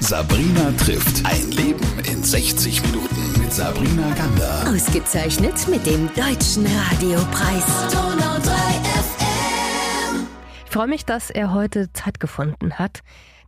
Sabrina 0.00 0.72
trifft 0.72 1.24
ein 1.26 1.50
Leben 1.52 1.86
in 2.10 2.22
60 2.22 2.82
Minuten 2.86 3.40
mit 3.40 3.52
Sabrina 3.52 4.10
Gander. 4.14 4.64
Ausgezeichnet 4.66 5.68
mit 5.68 5.84
dem 5.84 6.08
Deutschen 6.14 6.66
Radiopreis. 6.66 7.64
Ich 10.64 10.70
freue 10.70 10.88
mich, 10.88 11.04
dass 11.04 11.28
er 11.30 11.52
heute 11.52 11.92
Zeit 11.92 12.18
gefunden 12.18 12.78
hat, 12.78 13.00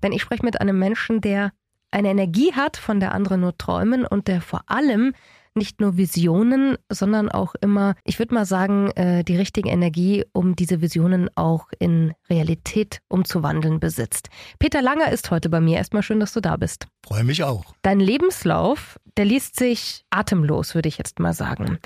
denn 0.03 0.13
ich 0.13 0.21
spreche 0.21 0.45
mit 0.45 0.61
einem 0.61 0.79
Menschen, 0.79 1.23
der 1.23 1.53
eine 1.91 2.11
Energie 2.11 2.53
hat, 2.53 2.77
von 2.77 3.01
der 3.01 3.13
andere 3.13 3.39
nur 3.39 3.57
träumen 3.57 4.05
und 4.05 4.29
der 4.29 4.43
vor 4.43 4.63
allem 4.67 5.15
nicht 5.55 5.81
nur 5.81 5.97
Visionen, 5.97 6.77
sondern 6.91 7.29
auch 7.31 7.55
immer, 7.61 7.95
ich 8.05 8.19
würde 8.19 8.35
mal 8.35 8.47
sagen, 8.47 8.91
äh, 8.93 9.25
die 9.25 9.37
richtige 9.37 9.69
Energie, 9.69 10.25
um 10.33 10.57
diese 10.57 10.81
Visionen 10.81 11.29
auch 11.35 11.67
in 11.79 12.15
Realität 12.31 13.01
umzuwandeln, 13.09 13.81
besitzt. 13.81 14.29
Peter 14.59 14.83
Langer 14.83 15.11
ist 15.11 15.31
heute 15.31 15.49
bei 15.49 15.61
mir. 15.61 15.79
Erstmal 15.79 16.03
schön, 16.03 16.21
dass 16.21 16.33
du 16.33 16.41
da 16.41 16.57
bist. 16.57 16.87
Freue 17.07 17.25
mich 17.25 17.43
auch. 17.43 17.65
Dein 17.83 18.01
Lebenslauf, 18.01 18.99
der 19.17 19.25
liest 19.25 19.57
sich 19.57 20.05
atemlos, 20.11 20.75
würde 20.75 20.89
ich 20.89 20.99
jetzt 20.99 21.19
mal 21.19 21.33
sagen. 21.33 21.79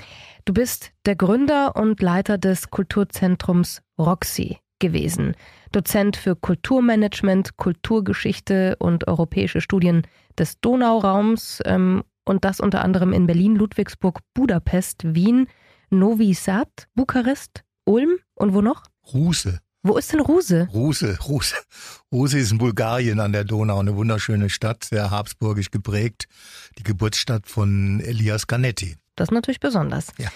Du 0.45 0.53
bist 0.53 0.91
der 1.05 1.15
Gründer 1.15 1.75
und 1.75 2.01
Leiter 2.01 2.37
des 2.37 2.69
Kulturzentrums 2.69 3.81
Roxy 3.99 4.59
gewesen. 4.79 5.35
Dozent 5.71 6.15
für 6.15 6.35
Kulturmanagement, 6.35 7.57
Kulturgeschichte 7.57 8.75
und 8.79 9.07
europäische 9.07 9.59
Studien 9.59 10.03
des 10.37 10.59
Donauraums 10.61 11.61
ähm, 11.65 12.03
und 12.27 12.45
das 12.45 12.59
unter 12.59 12.83
anderem 12.83 13.13
in 13.13 13.27
Berlin, 13.27 13.55
Ludwigsburg, 13.55 14.19
Budapest, 14.33 15.03
Wien, 15.15 15.47
Novi 15.89 16.33
Sad, 16.33 16.87
Bukarest, 16.95 17.63
Ulm 17.85 18.17
und 18.35 18.53
wo 18.53 18.61
noch? 18.61 18.83
Ruse. 19.13 19.59
Wo 19.83 19.97
ist 19.97 20.11
denn 20.11 20.19
Ruse? 20.19 20.67
Ruse, 20.73 21.17
Ruse. 21.27 21.55
Ruse 22.11 22.39
ist 22.39 22.51
in 22.51 22.57
Bulgarien 22.57 23.19
an 23.21 23.31
der 23.31 23.45
Donau, 23.45 23.79
eine 23.79 23.95
wunderschöne 23.95 24.49
Stadt, 24.49 24.83
sehr 24.83 25.11
habsburgisch 25.11 25.71
geprägt. 25.71 26.27
Die 26.77 26.83
Geburtsstadt 26.83 27.47
von 27.47 28.01
Elias 28.01 28.47
Canetti. 28.47 28.97
Das 29.15 29.29
ist 29.29 29.33
natürlich 29.33 29.61
besonders. 29.61 30.11
Ja. 30.17 30.29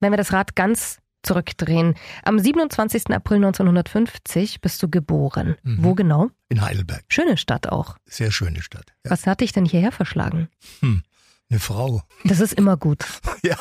Wenn 0.00 0.12
wir 0.12 0.16
das 0.16 0.32
Rad 0.32 0.56
ganz 0.56 0.98
zurückdrehen. 1.24 1.94
Am 2.22 2.38
27. 2.38 3.10
April 3.10 3.36
1950 3.36 4.60
bist 4.60 4.82
du 4.82 4.88
geboren. 4.88 5.56
Mhm. 5.62 5.78
Wo 5.80 5.94
genau? 5.94 6.30
In 6.48 6.60
Heidelberg. 6.60 7.04
Schöne 7.08 7.36
Stadt 7.36 7.68
auch. 7.68 7.96
Sehr 8.04 8.30
schöne 8.30 8.62
Stadt. 8.62 8.92
Ja. 9.04 9.10
Was 9.10 9.26
hat 9.26 9.40
dich 9.40 9.52
denn 9.52 9.64
hierher 9.64 9.92
verschlagen? 9.92 10.48
Hm. 10.80 11.02
Eine 11.50 11.60
Frau. 11.60 12.02
Das 12.24 12.40
ist 12.40 12.52
immer 12.52 12.76
gut. 12.76 13.04
Ja, 13.44 13.58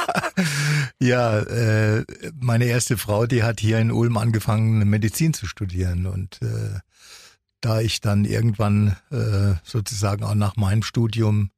ja 1.01 1.39
äh, 1.39 2.05
meine 2.39 2.63
erste 2.63 2.97
Frau, 2.97 3.25
die 3.25 3.43
hat 3.43 3.59
hier 3.59 3.79
in 3.79 3.91
Ulm 3.91 4.15
angefangen, 4.15 4.89
Medizin 4.89 5.33
zu 5.33 5.45
studieren. 5.45 6.05
Und 6.05 6.41
äh, 6.41 6.79
da 7.59 7.81
ich 7.81 7.99
dann 7.99 8.23
irgendwann 8.23 8.95
äh, 9.11 9.55
sozusagen 9.65 10.23
auch 10.23 10.35
nach 10.35 10.55
meinem 10.55 10.83
Studium 10.83 11.49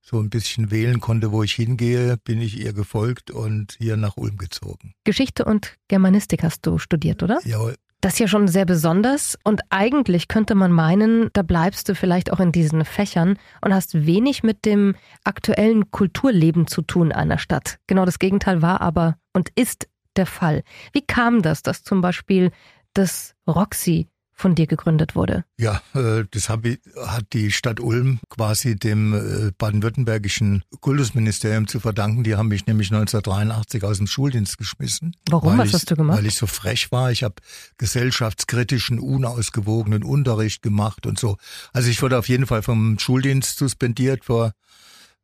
so 0.00 0.20
ein 0.20 0.30
bisschen 0.30 0.70
wählen 0.70 1.00
konnte, 1.00 1.32
wo 1.32 1.42
ich 1.42 1.52
hingehe, 1.52 2.16
bin 2.16 2.40
ich 2.40 2.58
ihr 2.58 2.72
gefolgt 2.72 3.30
und 3.30 3.76
hier 3.78 3.96
nach 3.96 4.16
Ulm 4.16 4.38
gezogen. 4.38 4.94
Geschichte 5.04 5.44
und 5.44 5.76
Germanistik 5.88 6.44
hast 6.44 6.64
du 6.64 6.78
studiert, 6.78 7.22
oder? 7.22 7.40
Jawohl. 7.44 7.74
Das 8.06 8.12
ist 8.12 8.20
ja 8.20 8.28
schon 8.28 8.46
sehr 8.46 8.66
besonders 8.66 9.36
und 9.42 9.62
eigentlich 9.70 10.28
könnte 10.28 10.54
man 10.54 10.70
meinen, 10.70 11.28
da 11.32 11.42
bleibst 11.42 11.88
du 11.88 11.96
vielleicht 11.96 12.32
auch 12.32 12.38
in 12.38 12.52
diesen 12.52 12.84
Fächern 12.84 13.36
und 13.62 13.74
hast 13.74 14.06
wenig 14.06 14.44
mit 14.44 14.64
dem 14.64 14.94
aktuellen 15.24 15.90
Kulturleben 15.90 16.68
zu 16.68 16.82
tun 16.82 17.10
einer 17.10 17.38
Stadt. 17.38 17.80
Genau 17.88 18.04
das 18.04 18.20
Gegenteil 18.20 18.62
war 18.62 18.80
aber 18.80 19.16
und 19.32 19.48
ist 19.56 19.88
der 20.14 20.26
Fall. 20.26 20.62
Wie 20.92 21.04
kam 21.04 21.42
das, 21.42 21.64
dass 21.64 21.82
zum 21.82 22.00
Beispiel 22.00 22.52
das 22.94 23.34
Roxy 23.44 24.06
von 24.36 24.54
dir 24.54 24.66
gegründet 24.66 25.16
wurde? 25.16 25.44
Ja, 25.58 25.80
äh, 25.94 26.24
das 26.30 26.50
hab 26.50 26.66
ich, 26.66 26.78
hat 27.06 27.32
die 27.32 27.50
Stadt 27.50 27.80
Ulm 27.80 28.20
quasi 28.28 28.76
dem 28.76 29.14
äh, 29.14 29.52
baden-württembergischen 29.56 30.62
Kultusministerium 30.80 31.66
zu 31.66 31.80
verdanken. 31.80 32.22
Die 32.22 32.36
haben 32.36 32.48
mich 32.48 32.66
nämlich 32.66 32.92
1983 32.92 33.82
aus 33.82 33.96
dem 33.96 34.06
Schuldienst 34.06 34.58
geschmissen. 34.58 35.16
Warum? 35.30 35.56
Was 35.56 35.68
ich, 35.68 35.74
hast 35.74 35.90
du 35.90 35.96
gemacht? 35.96 36.18
Weil 36.18 36.26
ich 36.26 36.34
so 36.34 36.46
frech 36.46 36.92
war. 36.92 37.10
Ich 37.10 37.22
habe 37.22 37.36
gesellschaftskritischen, 37.78 38.98
unausgewogenen 38.98 40.04
Unterricht 40.04 40.60
gemacht 40.62 41.06
und 41.06 41.18
so. 41.18 41.38
Also 41.72 41.88
ich 41.88 42.02
wurde 42.02 42.18
auf 42.18 42.28
jeden 42.28 42.46
Fall 42.46 42.62
vom 42.62 42.98
Schuldienst 42.98 43.56
suspendiert 43.56 44.26
vor 44.26 44.52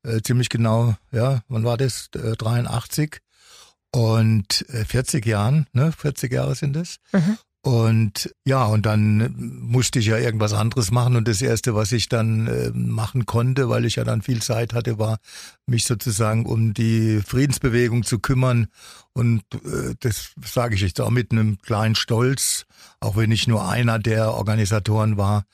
äh, 0.04 0.22
ziemlich 0.22 0.48
genau, 0.48 0.96
ja, 1.12 1.42
wann 1.48 1.64
war 1.64 1.76
das? 1.76 2.08
Äh, 2.14 2.34
83 2.36 3.18
und 3.94 4.64
äh, 4.70 4.86
40 4.86 5.26
Jahren, 5.26 5.66
ne? 5.74 5.92
40 5.92 6.32
Jahre 6.32 6.54
sind 6.54 6.76
es. 6.76 6.96
Mhm. 7.12 7.36
Und 7.64 8.34
ja, 8.44 8.64
und 8.64 8.86
dann 8.86 9.34
musste 9.38 10.00
ich 10.00 10.06
ja 10.06 10.18
irgendwas 10.18 10.52
anderes 10.52 10.90
machen. 10.90 11.14
Und 11.14 11.28
das 11.28 11.40
Erste, 11.40 11.76
was 11.76 11.92
ich 11.92 12.08
dann 12.08 12.48
äh, 12.48 12.70
machen 12.74 13.24
konnte, 13.24 13.68
weil 13.68 13.84
ich 13.84 13.96
ja 13.96 14.04
dann 14.04 14.20
viel 14.20 14.42
Zeit 14.42 14.74
hatte, 14.74 14.98
war, 14.98 15.18
mich 15.66 15.84
sozusagen 15.84 16.44
um 16.44 16.74
die 16.74 17.20
Friedensbewegung 17.24 18.02
zu 18.02 18.18
kümmern. 18.18 18.66
Und 19.12 19.44
äh, 19.54 19.94
das 20.00 20.32
sage 20.44 20.74
ich 20.74 20.80
jetzt 20.80 21.00
auch 21.00 21.10
mit 21.10 21.30
einem 21.30 21.58
kleinen 21.62 21.94
Stolz, 21.94 22.66
auch 22.98 23.16
wenn 23.16 23.30
ich 23.30 23.46
nur 23.46 23.68
einer 23.68 24.00
der 24.00 24.34
Organisatoren 24.34 25.16
war. 25.16 25.44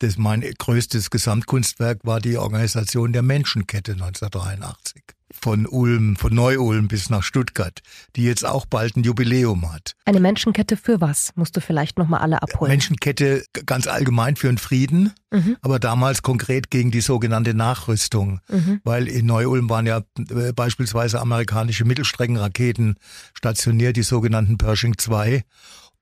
Das 0.00 0.16
mein 0.16 0.42
größtes 0.42 1.10
Gesamtkunstwerk 1.10 1.98
war 2.04 2.20
die 2.20 2.36
Organisation 2.36 3.12
der 3.12 3.22
Menschenkette 3.22 3.92
1983 3.92 5.02
von 5.30 5.66
Ulm, 5.66 6.16
von 6.16 6.34
Neu-Ulm 6.34 6.88
bis 6.88 7.10
nach 7.10 7.22
Stuttgart, 7.22 7.80
die 8.16 8.22
jetzt 8.24 8.46
auch 8.46 8.64
bald 8.64 8.96
ein 8.96 9.02
Jubiläum 9.02 9.70
hat. 9.72 9.94
Eine 10.06 10.20
Menschenkette 10.20 10.76
für 10.76 11.00
was? 11.02 11.32
Musst 11.34 11.54
du 11.56 11.60
vielleicht 11.60 11.98
nochmal 11.98 12.20
alle 12.20 12.40
abholen. 12.42 12.70
Menschenkette 12.70 13.44
ganz 13.66 13.86
allgemein 13.88 14.36
für 14.36 14.46
den 14.46 14.56
Frieden, 14.58 15.12
Mhm. 15.30 15.56
aber 15.60 15.78
damals 15.78 16.22
konkret 16.22 16.70
gegen 16.70 16.90
die 16.90 17.02
sogenannte 17.02 17.52
Nachrüstung, 17.52 18.40
Mhm. 18.48 18.80
weil 18.84 19.06
in 19.08 19.26
Neu-Ulm 19.26 19.68
waren 19.68 19.86
ja 19.86 20.00
äh, 20.30 20.52
beispielsweise 20.54 21.20
amerikanische 21.20 21.84
Mittelstreckenraketen 21.84 22.96
stationiert, 23.34 23.96
die 23.96 24.02
sogenannten 24.04 24.56
Pershing 24.58 24.96
2. 24.96 25.42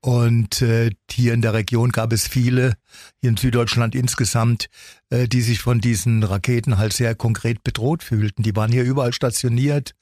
Und 0.06 0.62
äh, 0.62 0.90
hier 1.10 1.34
in 1.34 1.42
der 1.42 1.52
Region 1.52 1.90
gab 1.90 2.12
es 2.12 2.28
viele, 2.28 2.74
hier 3.20 3.30
in 3.30 3.36
Süddeutschland 3.36 3.96
insgesamt, 3.96 4.68
äh, 5.10 5.26
die 5.26 5.40
sich 5.40 5.58
von 5.58 5.80
diesen 5.80 6.22
Raketen 6.22 6.78
halt 6.78 6.92
sehr 6.92 7.16
konkret 7.16 7.64
bedroht 7.64 8.04
fühlten. 8.04 8.44
Die 8.44 8.54
waren 8.54 8.70
hier 8.70 8.84
überall 8.84 9.12
stationiert, 9.12 9.96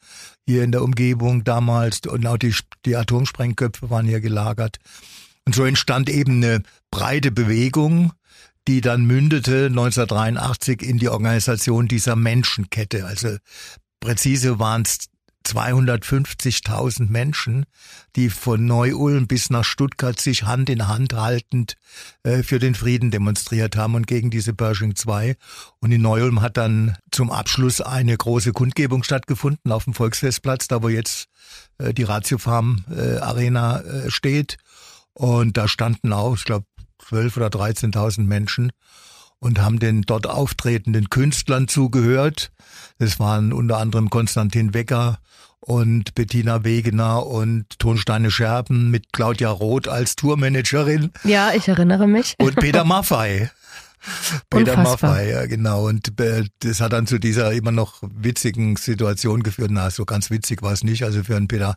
hier 0.47 0.63
in 0.63 0.73
der 0.73 0.83
Umgebung 0.83 1.43
damals 1.43 2.01
und 2.07 2.27
auch 2.27 2.37
die, 2.37 2.55
die 2.85 2.97
Atomsprengköpfe 2.97 3.89
waren 3.89 4.05
hier 4.05 4.21
gelagert. 4.21 4.77
Und 5.47 5.55
so 5.55 5.65
entstand 5.65 6.11
eben 6.11 6.45
eine 6.45 6.63
breite 6.91 7.31
Bewegung, 7.31 8.13
die 8.69 8.83
dann 8.83 9.07
mündete 9.07 9.69
1983 9.69 10.83
in 10.83 10.99
die 10.99 11.09
Organisation 11.09 11.89
dieser 11.89 12.15
Menschenkette. 12.15 13.07
Also 13.07 13.39
präzise 14.01 14.59
waren 14.59 14.83
es 14.83 15.09
250.000 15.47 17.11
Menschen, 17.11 17.67
die 18.17 18.31
von 18.31 18.65
Neu-Ulm 18.65 19.27
bis 19.27 19.51
nach 19.51 19.65
Stuttgart 19.65 20.19
sich 20.21 20.45
Hand 20.45 20.71
in 20.71 20.89
Hand 20.89 21.13
haltend 21.15 21.77
äh, 22.23 22.43
für 22.43 22.59
den 22.59 22.75
Frieden 22.75 23.11
demonstriert 23.11 23.77
haben 23.77 23.95
und 23.95 24.07
gegen 24.07 24.31
diese 24.31 24.55
Pershing 24.55 24.97
2. 24.97 25.37
Und 25.81 25.93
in 25.93 26.03
Neu-Ulm 26.03 26.41
hat 26.41 26.57
dann 26.57 26.97
zum 27.11 27.31
Abschluss 27.31 27.81
eine 27.81 28.17
große 28.17 28.53
Kundgebung 28.53 29.03
stattgefunden 29.03 29.71
auf 29.71 29.85
dem 29.85 29.95
Volksfestplatz, 29.95 30.69
da 30.69 30.83
wo 30.83 30.89
jetzt 30.89 31.29
äh, 31.79 31.93
die 31.93 32.05
Ratio 32.05 32.39
Farm 32.39 32.85
äh, 32.91 33.19
Arena 33.19 33.81
äh, 33.81 34.11
steht. 34.11 34.57
Und 35.13 35.57
da 35.57 35.69
standen 35.69 36.13
auch, 36.13 36.37
ich 36.37 36.45
glaube, 36.45 36.67
12.000 37.03 37.37
oder 37.37 37.47
13.000 37.49 38.23
Menschen 38.23 38.73
und 39.45 39.61
haben 39.61 39.79
den 39.79 40.03
dort 40.03 40.27
auftretenden 40.27 41.11
Künstlern 41.11 41.69
zugehört. 41.69 42.51
Das 42.99 43.21
waren 43.21 43.53
unter 43.53 43.77
anderem 43.79 44.09
Konstantin 44.09 44.73
Wecker 44.73 45.19
und 45.61 46.15
Bettina 46.15 46.65
Wegener 46.65 47.27
und 47.27 47.79
Tonsteine 47.79 48.31
Scherben 48.31 48.91
mit 48.91 49.13
Claudia 49.13 49.51
Roth 49.51 49.87
als 49.87 50.17
Tourmanagerin 50.17 51.11
Ja, 51.25 51.53
ich 51.55 51.69
erinnere 51.69 52.07
mich. 52.07 52.35
und 52.39 52.57
Peter 52.57 52.85
Maffei. 52.85 53.51
Peter 54.51 54.77
Unfassbar. 54.79 55.11
Maffei, 55.11 55.29
ja 55.31 55.47
genau. 55.47 55.87
Und 55.89 56.19
äh, 56.21 56.45
das 56.61 56.81
hat 56.81 56.93
dann 56.93 57.07
zu 57.07 57.19
dieser 57.19 57.53
immer 57.53 57.73
noch 57.73 58.03
witzigen 58.03 58.77
Situation 58.77 59.43
geführt. 59.43 59.71
Na, 59.73 59.91
so 59.91 60.05
ganz 60.05 60.31
witzig 60.31 60.63
war 60.63 60.73
es 60.73 60.85
nicht. 60.85 61.05
Also 61.05 61.23
für 61.25 61.37
einen 61.37 61.49
Peter 61.49 61.77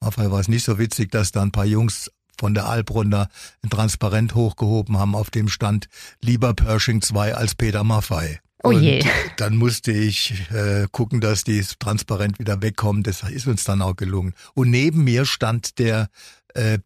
Maffei 0.00 0.30
war 0.30 0.40
es 0.40 0.48
nicht 0.48 0.64
so 0.64 0.78
witzig, 0.78 1.10
dass 1.10 1.32
da 1.32 1.42
ein 1.42 1.52
paar 1.52 1.64
Jungs 1.66 2.10
von 2.38 2.54
der 2.54 2.66
Alp 2.66 2.90
runter 2.90 3.28
ein 3.62 3.70
Transparent 3.70 4.34
hochgehoben 4.34 4.98
haben, 4.98 5.14
auf 5.14 5.30
dem 5.30 5.48
stand 5.48 5.88
lieber 6.20 6.54
Pershing 6.54 7.02
2 7.02 7.34
als 7.34 7.54
Peter 7.54 7.84
Maffei. 7.84 8.40
Oh 8.62 8.72
je. 8.72 9.00
Und 9.00 9.10
dann 9.36 9.56
musste 9.56 9.92
ich 9.92 10.50
äh, 10.50 10.86
gucken, 10.90 11.20
dass 11.20 11.44
die 11.44 11.64
transparent 11.78 12.38
wieder 12.38 12.62
wegkommt. 12.62 13.06
Das 13.06 13.22
ist 13.22 13.46
uns 13.46 13.64
dann 13.64 13.82
auch 13.82 13.94
gelungen. 13.94 14.34
Und 14.54 14.70
neben 14.70 15.04
mir 15.04 15.24
stand 15.24 15.78
der 15.78 16.08
äh, 16.54 16.78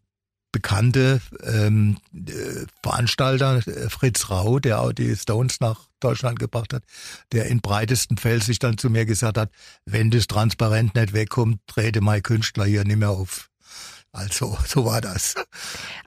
bekannte 0.51 1.21
ähm, 1.43 1.97
äh, 2.13 2.65
Veranstalter 2.83 3.65
äh, 3.65 3.89
Fritz 3.89 4.29
Rau, 4.29 4.59
der 4.59 4.81
auch 4.81 4.91
die 4.91 5.15
Stones 5.15 5.59
nach 5.59 5.87
Deutschland 5.99 6.39
gebracht 6.39 6.73
hat, 6.73 6.83
der 7.31 7.45
in 7.45 7.61
breitesten 7.61 8.17
Feld 8.17 8.43
sich 8.43 8.59
dann 8.59 8.77
zu 8.77 8.89
mir 8.89 9.05
gesagt 9.05 9.37
hat, 9.37 9.49
wenn 9.85 10.11
das 10.11 10.27
transparent 10.27 10.95
nicht 10.95 11.13
wegkommt, 11.13 11.61
trete 11.67 12.01
mein 12.01 12.23
Künstler 12.23 12.65
hier 12.65 12.83
nicht 12.83 12.97
mehr 12.97 13.11
auf. 13.11 13.50
Also 14.13 14.57
so 14.65 14.85
war 14.85 14.99
das. 15.01 15.35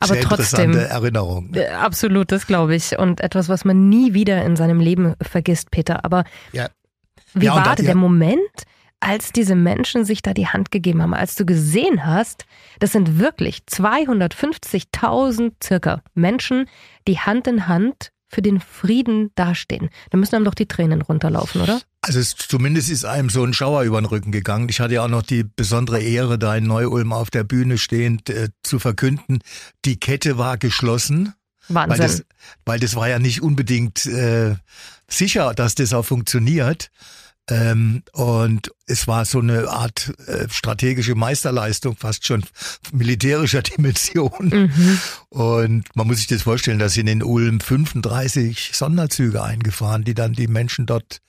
Aber 0.00 0.14
Sehr 0.14 0.22
trotzdem, 0.22 0.76
Erinnerung. 0.76 1.54
Äh, 1.54 1.68
absolut, 1.68 2.30
das 2.32 2.46
glaube 2.46 2.74
ich. 2.74 2.98
Und 2.98 3.20
etwas, 3.20 3.48
was 3.48 3.64
man 3.64 3.88
nie 3.88 4.12
wieder 4.14 4.44
in 4.44 4.56
seinem 4.56 4.78
Leben 4.80 5.14
vergisst, 5.22 5.70
Peter. 5.70 6.04
Aber 6.04 6.24
Ja. 6.52 6.68
wie 7.32 7.46
Ja, 7.46 7.54
war 7.56 7.62
da- 7.62 7.74
der 7.76 7.84
ja. 7.86 7.94
Moment, 7.94 8.40
als 9.00 9.32
diese 9.32 9.54
Menschen 9.54 10.04
sich 10.04 10.20
da 10.22 10.32
die 10.34 10.48
Hand 10.48 10.70
gegeben 10.70 11.02
haben, 11.02 11.14
als 11.14 11.34
du 11.34 11.44
gesehen 11.46 12.04
hast, 12.06 12.44
das 12.78 12.92
sind 12.92 13.18
wirklich 13.18 13.62
250.000 13.66 15.52
circa 15.62 16.02
Menschen, 16.14 16.66
die 17.06 17.18
Hand 17.18 17.46
in 17.46 17.66
Hand 17.68 18.10
für 18.28 18.42
den 18.42 18.60
Frieden 18.60 19.30
dastehen. 19.34 19.90
Da 20.10 20.18
müssen 20.18 20.34
einem 20.36 20.44
doch 20.44 20.54
die 20.54 20.66
Tränen 20.66 21.02
runterlaufen, 21.02 21.60
oder? 21.60 21.80
Also 22.06 22.18
es, 22.18 22.36
zumindest 22.36 22.90
ist 22.90 23.04
einem 23.04 23.30
so 23.30 23.44
ein 23.44 23.54
Schauer 23.54 23.82
über 23.82 24.00
den 24.00 24.06
Rücken 24.06 24.32
gegangen. 24.32 24.68
Ich 24.68 24.80
hatte 24.80 24.94
ja 24.94 25.04
auch 25.04 25.08
noch 25.08 25.22
die 25.22 25.44
besondere 25.44 26.00
Ehre, 26.00 26.38
da 26.38 26.56
in 26.56 26.64
Neu-Ulm 26.64 27.12
auf 27.12 27.30
der 27.30 27.44
Bühne 27.44 27.78
stehend 27.78 28.30
äh, 28.30 28.50
zu 28.62 28.78
verkünden, 28.78 29.40
die 29.84 29.98
Kette 29.98 30.38
war 30.38 30.58
geschlossen. 30.58 31.34
Weil 31.68 31.88
Wahnsinn. 31.88 32.06
das, 32.06 32.24
weil 32.66 32.78
das 32.78 32.94
war 32.94 33.08
ja 33.08 33.18
nicht 33.18 33.40
unbedingt 33.42 34.04
äh, 34.04 34.56
sicher, 35.08 35.54
dass 35.54 35.74
das 35.74 35.94
auch 35.94 36.04
funktioniert. 36.04 36.90
Ähm, 37.50 38.02
und 38.12 38.70
es 38.86 39.06
war 39.06 39.26
so 39.26 39.38
eine 39.38 39.68
Art 39.68 40.14
äh, 40.26 40.48
strategische 40.48 41.14
Meisterleistung, 41.14 41.96
fast 41.96 42.26
schon 42.26 42.42
militärischer 42.92 43.62
Dimension. 43.62 44.48
mhm. 44.48 45.00
Und 45.28 45.84
man 45.94 46.06
muss 46.06 46.18
sich 46.18 46.26
das 46.26 46.42
vorstellen, 46.42 46.78
dass 46.78 46.94
sind 46.94 47.06
in 47.06 47.22
Ulm 47.22 47.60
35 47.60 48.70
Sonderzüge 48.72 49.42
eingefahren, 49.42 50.04
die 50.04 50.14
dann 50.14 50.32
die 50.32 50.48
Menschen 50.48 50.86
dort 50.86 51.20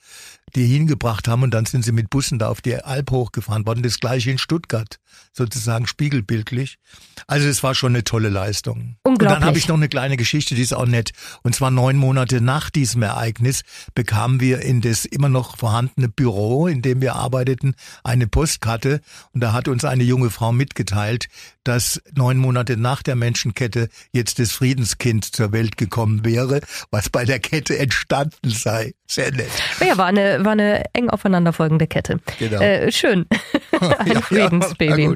die 0.54 0.66
hingebracht 0.66 1.28
haben 1.28 1.42
und 1.42 1.50
dann 1.52 1.66
sind 1.66 1.84
sie 1.84 1.92
mit 1.92 2.08
Bussen 2.08 2.38
da 2.38 2.48
auf 2.48 2.60
die 2.60 2.76
Alp 2.76 3.10
hochgefahren 3.10 3.66
worden. 3.66 3.82
Das 3.82 3.98
gleiche 3.98 4.30
in 4.30 4.38
Stuttgart, 4.38 4.98
sozusagen 5.32 5.86
spiegelbildlich. 5.86 6.78
Also 7.26 7.48
es 7.48 7.62
war 7.62 7.74
schon 7.74 7.94
eine 7.94 8.04
tolle 8.04 8.28
Leistung. 8.28 8.96
Und 9.02 9.20
dann 9.20 9.28
habe 9.28 9.36
Unglaublich. 9.36 9.64
ich 9.64 9.68
noch 9.68 9.76
eine 9.76 9.88
kleine 9.88 10.16
Geschichte, 10.16 10.54
die 10.54 10.62
ist 10.62 10.72
auch 10.72 10.86
nett. 10.86 11.12
Und 11.42 11.54
zwar 11.54 11.70
neun 11.70 11.96
Monate 11.96 12.40
nach 12.40 12.70
diesem 12.70 13.02
Ereignis 13.02 13.62
bekamen 13.94 14.40
wir 14.40 14.60
in 14.60 14.80
das 14.80 15.04
immer 15.04 15.28
noch 15.28 15.56
vorhandene 15.56 16.08
Büro, 16.08 16.68
in 16.68 16.80
dem 16.80 17.00
wir 17.00 17.16
arbeiteten, 17.16 17.74
eine 18.04 18.26
Postkarte. 18.26 19.00
Und 19.32 19.40
da 19.40 19.52
hat 19.52 19.68
uns 19.68 19.84
eine 19.84 20.04
junge 20.04 20.30
Frau 20.30 20.52
mitgeteilt, 20.52 21.26
dass 21.64 22.00
neun 22.14 22.38
Monate 22.38 22.76
nach 22.76 23.02
der 23.02 23.16
Menschenkette 23.16 23.88
jetzt 24.12 24.38
das 24.38 24.52
Friedenskind 24.52 25.24
zur 25.24 25.52
Welt 25.52 25.76
gekommen 25.76 26.24
wäre, 26.24 26.60
was 26.90 27.10
bei 27.10 27.24
der 27.24 27.40
Kette 27.40 27.76
entstanden 27.76 28.50
sei. 28.50 28.94
Sehr 29.06 29.30
nett. 29.32 29.50
Ja, 29.80 29.96
war 29.96 30.06
eine, 30.06 30.44
war 30.44 30.52
eine 30.52 30.84
eng 30.92 31.08
aufeinanderfolgende 31.10 31.86
Kette. 31.86 32.18
Genau. 32.38 32.60
Äh, 32.60 32.90
schön. 32.90 33.26
Ein 33.80 34.12
Ja, 34.12 34.20
Friedensbaby. 34.20 35.04
ja. 35.04 35.14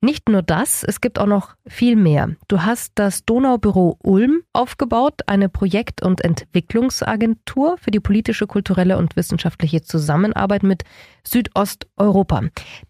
Nicht 0.00 0.28
nur 0.28 0.42
das, 0.42 0.84
es 0.84 1.00
gibt 1.00 1.18
auch 1.18 1.26
noch 1.26 1.54
viel 1.66 1.96
mehr. 1.96 2.30
Du 2.48 2.62
hast 2.62 2.92
das 2.94 3.24
Donaubüro 3.24 3.98
Ulm 4.02 4.42
aufgebaut, 4.52 5.22
eine 5.26 5.48
Projekt- 5.48 6.02
und 6.02 6.24
Entwicklungsagentur 6.24 7.76
für 7.78 7.90
die 7.90 8.00
politische, 8.00 8.46
kulturelle 8.46 8.98
und 8.98 9.16
wissenschaftliche 9.16 9.82
Zusammenarbeit 9.82 10.62
mit 10.62 10.84
Südosteuropa. 11.26 12.42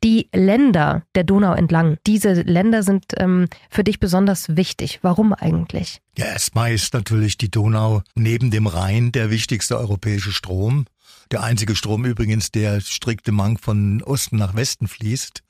Die 0.05 0.29
Länder 0.35 1.03
der 1.15 1.25
Donau 1.25 1.55
entlang, 1.55 1.99
diese 2.07 2.33
Länder 2.33 2.83
sind 2.83 3.07
ähm, 3.17 3.47
für 3.71 3.85
dich 3.85 4.01
besonders 4.01 4.57
wichtig. 4.57 5.01
Warum 5.03 5.33
eigentlich? 5.33 6.01
Ja, 6.17 6.27
erstmal 6.27 6.73
ist 6.73 6.95
natürlich 6.95 7.39
die 7.39 7.51
Donau 7.51 8.03
neben 8.15 8.51
dem 8.51 8.67
Rhein 8.67 9.13
der 9.13 9.31
wichtigste 9.31 9.79
europäische 9.79 10.33
Strom. 10.33 10.87
Der 11.31 11.43
einzige 11.43 11.77
Strom 11.77 12.05
übrigens, 12.05 12.51
der 12.51 12.81
strikte 12.81 13.33
Mang 13.33 13.59
von 13.59 14.03
Osten 14.03 14.37
nach 14.37 14.55
Westen 14.55 14.89
fließt. 14.89 15.43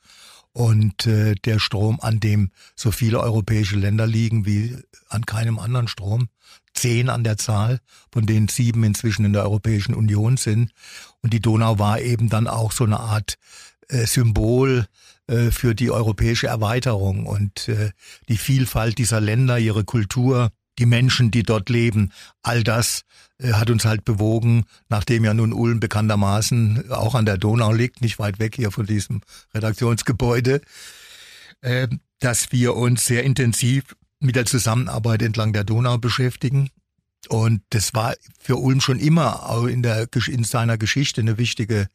Und 0.59 1.07
äh, 1.07 1.35
der 1.35 1.57
Strom, 1.57 2.01
an 2.01 2.19
dem 2.19 2.51
so 2.75 2.91
viele 2.91 3.21
europäische 3.21 3.77
Länder 3.77 4.05
liegen 4.05 4.45
wie 4.45 4.75
an 5.07 5.25
keinem 5.25 5.57
anderen 5.57 5.87
Strom. 5.87 6.27
Zehn 6.73 7.07
an 7.07 7.23
der 7.23 7.37
Zahl, 7.37 7.79
von 8.11 8.25
denen 8.25 8.49
sieben 8.49 8.83
inzwischen 8.83 9.23
in 9.23 9.31
der 9.31 9.43
Europäischen 9.43 9.93
Union 9.93 10.35
sind. 10.35 10.73
Und 11.21 11.31
die 11.31 11.39
Donau 11.39 11.79
war 11.79 12.01
eben 12.01 12.27
dann 12.27 12.49
auch 12.49 12.73
so 12.73 12.83
eine 12.83 12.99
Art 12.99 13.35
äh, 13.87 14.05
Symbol 14.05 14.85
äh, 15.27 15.49
für 15.49 15.75
die 15.75 15.91
europäische 15.91 16.47
Erweiterung 16.47 17.25
und 17.25 17.69
äh, 17.69 17.91
die 18.27 18.37
Vielfalt 18.37 18.97
dieser 18.97 19.21
Länder, 19.21 19.59
ihre 19.59 19.85
Kultur, 19.85 20.49
die 20.79 20.85
Menschen, 20.85 21.31
die 21.31 21.43
dort 21.43 21.69
leben, 21.69 22.11
all 22.41 22.63
das 22.63 23.03
äh, 23.37 23.53
hat 23.53 23.69
uns 23.69 23.85
halt 23.85 24.05
bewogen, 24.05 24.65
nachdem 24.87 25.25
ja 25.25 25.33
nun 25.33 25.53
Ulm 25.53 25.79
bekanntermaßen 25.79 26.89
auch 26.91 27.15
an 27.15 27.25
der 27.25 27.37
Donau 27.37 27.71
liegt, 27.71 28.01
nicht 28.01 28.19
weit 28.19 28.39
weg 28.39 28.55
hier 28.55 28.71
von 28.71 28.85
diesem 28.85 29.21
Redaktionsgebäude, 29.53 30.61
äh, 31.61 31.87
dass 32.19 32.51
wir 32.51 32.75
uns 32.75 33.05
sehr 33.05 33.23
intensiv 33.23 33.95
mit 34.19 34.35
der 34.35 34.45
Zusammenarbeit 34.45 35.21
entlang 35.21 35.53
der 35.53 35.63
Donau 35.63 35.97
beschäftigen. 35.97 36.69
Und 37.27 37.61
das 37.71 37.93
war 37.93 38.15
für 38.39 38.55
Ulm 38.55 38.79
schon 38.79 38.97
immer 38.99 39.49
auch 39.49 39.65
in, 39.65 39.83
der, 39.83 40.07
in 40.27 40.45
seiner 40.45 40.77
Geschichte 40.77 41.19
eine 41.19 41.37
wichtige, 41.37 41.87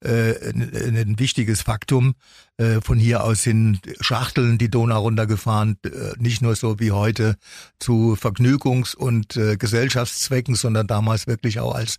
äh, 0.00 0.50
ein, 0.50 1.18
wichtiges 1.18 1.62
Faktum. 1.62 2.16
Äh, 2.56 2.80
von 2.80 2.98
hier 2.98 3.22
aus 3.22 3.42
sind 3.42 3.80
Schachteln 4.00 4.58
die 4.58 4.70
Donau 4.70 5.02
runtergefahren, 5.02 5.78
äh, 5.84 6.12
nicht 6.18 6.42
nur 6.42 6.56
so 6.56 6.80
wie 6.80 6.90
heute 6.90 7.36
zu 7.78 8.16
Vergnügungs- 8.20 8.96
und 8.96 9.36
äh, 9.36 9.56
Gesellschaftszwecken, 9.56 10.56
sondern 10.56 10.88
damals 10.88 11.28
wirklich 11.28 11.60
auch 11.60 11.74
als 11.74 11.98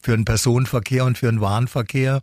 für 0.00 0.16
den 0.16 0.24
Personenverkehr 0.24 1.04
und 1.04 1.18
für 1.18 1.30
den 1.30 1.42
Warenverkehr. 1.42 2.22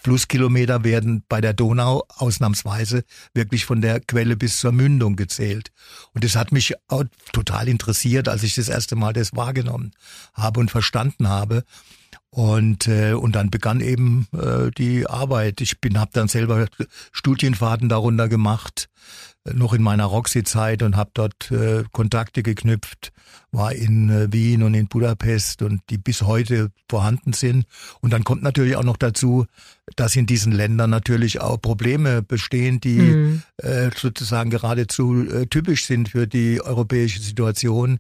Flusskilometer 0.07 0.85
werden 0.85 1.25
bei 1.29 1.41
der 1.41 1.53
Donau 1.53 2.05
ausnahmsweise 2.07 3.03
wirklich 3.35 3.65
von 3.65 3.81
der 3.81 3.99
Quelle 3.99 4.37
bis 4.37 4.61
zur 4.61 4.71
Mündung 4.71 5.17
gezählt. 5.17 5.73
Und 6.15 6.23
das 6.23 6.37
hat 6.37 6.53
mich 6.53 6.75
auch 6.87 7.03
total 7.33 7.67
interessiert, 7.67 8.29
als 8.29 8.45
ich 8.45 8.55
das 8.55 8.69
erste 8.69 8.95
Mal 8.95 9.15
das 9.15 9.35
wahrgenommen 9.35 9.91
habe 10.33 10.61
und 10.61 10.71
verstanden 10.71 11.29
habe. 11.29 11.65
Und 12.31 12.87
äh, 12.87 13.15
und 13.15 13.35
dann 13.35 13.51
begann 13.51 13.81
eben 13.81 14.29
äh, 14.33 14.71
die 14.79 15.09
Arbeit. 15.09 15.61
Ich 15.61 15.81
bin 15.81 15.99
habe 15.99 16.13
dann 16.13 16.29
selber 16.29 16.69
Studienfahrten 17.11 17.89
darunter 17.89 18.29
gemacht, 18.29 18.89
noch 19.55 19.73
in 19.73 19.83
meiner 19.83 20.05
Roxy-Zeit 20.05 20.83
und 20.83 20.97
habe 20.97 21.11
dort 21.15 21.51
äh, 21.51 21.85
Kontakte 21.93 22.43
geknüpft, 22.43 23.13
war 23.53 23.73
in 23.73 24.11
äh, 24.11 24.33
Wien 24.33 24.63
und 24.63 24.75
in 24.75 24.89
Budapest 24.89 25.63
und 25.63 25.81
die 25.91 25.99
bis 25.99 26.23
heute 26.23 26.71
vorhanden 26.91 27.33
sind. 27.33 27.65
Und 28.01 28.13
dann 28.13 28.25
kommt 28.25 28.43
natürlich 28.43 28.77
auch 28.77 28.85
noch 28.85 28.97
dazu, 28.97 29.47
dass 29.95 30.17
in 30.17 30.27
diesen 30.27 30.53
Ländern 30.53 30.91
natürlich 30.91 31.41
auch 31.41 31.61
Probleme 31.61 32.23
bestehen, 32.23 32.81
die 32.81 32.99
Mhm. 32.99 33.43
äh, 33.59 33.91
sozusagen 33.97 34.51
geradezu 34.51 35.27
äh, 35.29 35.47
typisch 35.47 35.87
sind 35.87 36.09
für 36.09 36.27
die 36.27 36.61
europäische 36.61 37.21
Situation. 37.21 37.99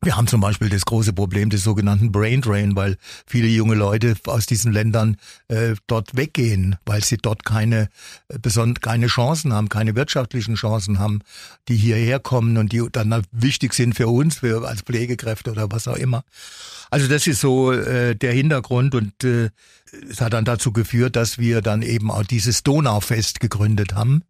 Wir 0.00 0.16
haben 0.16 0.28
zum 0.28 0.40
Beispiel 0.40 0.68
das 0.68 0.84
große 0.84 1.12
Problem 1.12 1.50
des 1.50 1.64
sogenannten 1.64 2.12
Brain 2.12 2.40
Drain, 2.40 2.76
weil 2.76 2.96
viele 3.26 3.48
junge 3.48 3.74
Leute 3.74 4.14
aus 4.26 4.46
diesen 4.46 4.72
Ländern 4.72 5.16
äh, 5.48 5.74
dort 5.88 6.16
weggehen, 6.16 6.76
weil 6.86 7.02
sie 7.02 7.16
dort 7.16 7.44
keine 7.44 7.88
äh, 8.28 8.72
keine 8.80 9.08
Chancen 9.08 9.52
haben, 9.52 9.68
keine 9.68 9.96
wirtschaftlichen 9.96 10.54
Chancen 10.54 11.00
haben, 11.00 11.18
die 11.66 11.76
hierher 11.76 12.20
kommen 12.20 12.58
und 12.58 12.70
die 12.70 12.86
dann 12.92 13.22
wichtig 13.32 13.74
sind 13.74 13.94
für 13.94 14.06
uns, 14.06 14.36
für 14.36 14.66
als 14.68 14.82
Pflegekräfte 14.82 15.50
oder 15.50 15.72
was 15.72 15.88
auch 15.88 15.96
immer. 15.96 16.22
Also 16.90 17.08
das 17.08 17.26
ist 17.26 17.40
so 17.40 17.72
äh, 17.72 18.14
der 18.14 18.32
Hintergrund 18.32 18.94
und 18.94 19.24
äh, 19.24 19.50
es 20.08 20.20
hat 20.20 20.32
dann 20.32 20.44
dazu 20.44 20.72
geführt, 20.72 21.16
dass 21.16 21.38
wir 21.38 21.60
dann 21.60 21.82
eben 21.82 22.12
auch 22.12 22.22
dieses 22.22 22.62
Donaufest 22.62 23.40
gegründet 23.40 23.94
haben. 23.94 24.22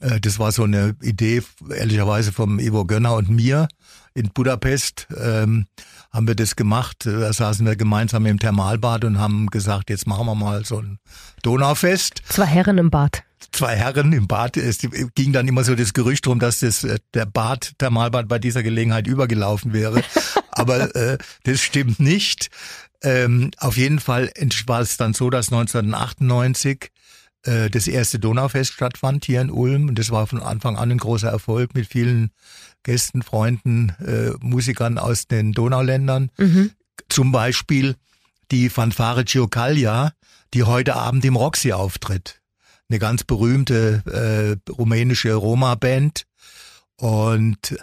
Äh, 0.00 0.20
Das 0.20 0.38
war 0.38 0.52
so 0.52 0.64
eine 0.64 0.96
Idee, 1.02 1.42
ehrlicherweise 1.74 2.32
vom 2.32 2.58
Ivo 2.58 2.84
Gönner 2.84 3.14
und 3.14 3.28
mir 3.30 3.68
in 4.14 4.30
Budapest. 4.30 5.06
Ähm, 5.16 5.66
haben 6.12 6.26
wir 6.26 6.34
das 6.34 6.56
gemacht. 6.56 7.06
Äh, 7.06 7.20
Da 7.20 7.32
saßen 7.32 7.64
wir 7.64 7.76
gemeinsam 7.76 8.26
im 8.26 8.38
Thermalbad 8.38 9.04
und 9.04 9.18
haben 9.18 9.46
gesagt, 9.46 9.90
jetzt 9.90 10.06
machen 10.06 10.26
wir 10.26 10.34
mal 10.34 10.64
so 10.64 10.80
ein 10.80 10.98
Donaufest. 11.42 12.22
Zwei 12.28 12.46
Herren 12.46 12.78
im 12.78 12.90
Bad. 12.90 13.22
Zwei 13.52 13.74
Herren 13.76 14.12
im 14.12 14.26
Bad. 14.28 14.56
Es 14.56 14.78
ging 15.14 15.32
dann 15.32 15.48
immer 15.48 15.64
so 15.64 15.74
das 15.74 15.92
Gerücht 15.92 16.26
drum, 16.26 16.38
dass 16.40 16.60
das, 16.60 16.84
äh, 16.84 16.98
der 17.14 17.26
Bad, 17.26 17.72
Thermalbad 17.78 18.28
bei 18.28 18.38
dieser 18.38 18.62
Gelegenheit 18.62 19.06
übergelaufen 19.06 19.72
wäre. 19.72 20.02
Aber 20.50 20.94
äh, 20.94 21.18
das 21.44 21.60
stimmt 21.60 22.00
nicht. 22.00 22.50
Ähm, 23.02 23.50
auf 23.56 23.76
jeden 23.78 23.98
Fall 23.98 24.30
war 24.66 24.80
es 24.80 24.98
dann 24.98 25.14
so, 25.14 25.30
dass 25.30 25.50
1998 25.50 26.90
äh, 27.44 27.70
das 27.70 27.88
erste 27.88 28.18
Donaufest 28.18 28.72
stattfand 28.72 29.24
hier 29.24 29.40
in 29.40 29.50
Ulm. 29.50 29.88
Und 29.88 29.98
das 29.98 30.10
war 30.10 30.26
von 30.26 30.42
Anfang 30.42 30.76
an 30.76 30.90
ein 30.90 30.98
großer 30.98 31.28
Erfolg 31.28 31.74
mit 31.74 31.86
vielen 31.86 32.30
Gästen, 32.82 33.22
Freunden, 33.22 33.90
äh, 34.04 34.32
Musikern 34.40 34.98
aus 34.98 35.26
den 35.26 35.52
Donauländern. 35.52 36.30
Mhm. 36.38 36.72
Zum 37.08 37.32
Beispiel 37.32 37.96
die 38.50 38.68
Fanfare 38.68 39.24
Ciocaglia, 39.24 40.12
die 40.54 40.64
heute 40.64 40.96
Abend 40.96 41.24
im 41.24 41.36
Roxy 41.36 41.72
auftritt. 41.72 42.40
Eine 42.88 42.98
ganz 42.98 43.24
berühmte 43.24 44.58
äh, 44.66 44.70
rumänische 44.70 45.34
Roma-Band. 45.34 46.26
Und 46.96 47.76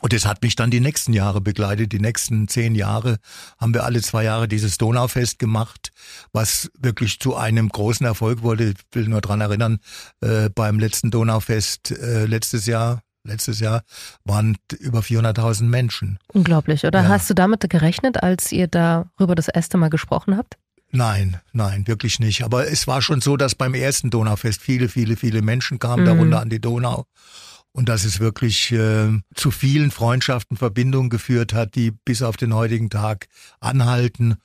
und 0.00 0.12
das 0.12 0.24
hat 0.26 0.42
mich 0.42 0.56
dann 0.56 0.70
die 0.70 0.80
nächsten 0.80 1.12
Jahre 1.12 1.40
begleitet. 1.40 1.92
Die 1.92 2.00
nächsten 2.00 2.48
zehn 2.48 2.74
Jahre 2.74 3.18
haben 3.58 3.74
wir 3.74 3.84
alle 3.84 4.00
zwei 4.02 4.24
Jahre 4.24 4.48
dieses 4.48 4.78
Donaufest 4.78 5.38
gemacht, 5.38 5.92
was 6.32 6.70
wirklich 6.78 7.20
zu 7.20 7.36
einem 7.36 7.68
großen 7.68 8.04
Erfolg 8.06 8.42
wurde. 8.42 8.70
Ich 8.70 8.76
will 8.92 9.08
nur 9.08 9.20
dran 9.20 9.40
erinnern, 9.40 9.78
äh, 10.20 10.48
beim 10.50 10.78
letzten 10.78 11.10
Donaufest 11.10 11.90
äh, 11.92 12.26
letztes 12.26 12.66
Jahr, 12.66 13.02
letztes 13.24 13.60
Jahr 13.60 13.82
waren 14.24 14.56
über 14.78 15.00
400.000 15.00 15.64
Menschen. 15.64 16.18
Unglaublich, 16.32 16.84
oder? 16.84 17.02
Ja. 17.02 17.08
Hast 17.08 17.28
du 17.28 17.34
damit 17.34 17.68
gerechnet, 17.68 18.22
als 18.22 18.50
ihr 18.52 18.66
darüber 18.68 19.34
das 19.34 19.48
erste 19.48 19.76
Mal 19.76 19.90
gesprochen 19.90 20.36
habt? 20.36 20.56
Nein, 20.92 21.38
nein, 21.52 21.86
wirklich 21.86 22.18
nicht. 22.18 22.42
Aber 22.42 22.66
es 22.68 22.88
war 22.88 23.00
schon 23.00 23.20
so, 23.20 23.36
dass 23.36 23.54
beim 23.54 23.74
ersten 23.74 24.10
Donaufest 24.10 24.60
viele, 24.60 24.88
viele, 24.88 25.16
viele 25.16 25.40
Menschen 25.42 25.78
kamen, 25.78 26.02
Mhm. 26.02 26.06
darunter 26.06 26.40
an 26.40 26.48
die 26.50 26.60
Donau. 26.60 27.04
Und 27.72 27.88
dass 27.88 28.04
es 28.04 28.18
wirklich 28.18 28.72
äh, 28.72 29.10
zu 29.34 29.50
vielen 29.50 29.90
Freundschaften, 29.90 30.56
Verbindungen 30.56 31.10
geführt 31.10 31.52
hat, 31.52 31.76
die 31.76 31.92
bis 31.92 32.22
auf 32.22 32.36
den 32.36 32.54
heutigen 32.54 32.90
Tag 32.90 33.28
anhalten. 33.60 34.36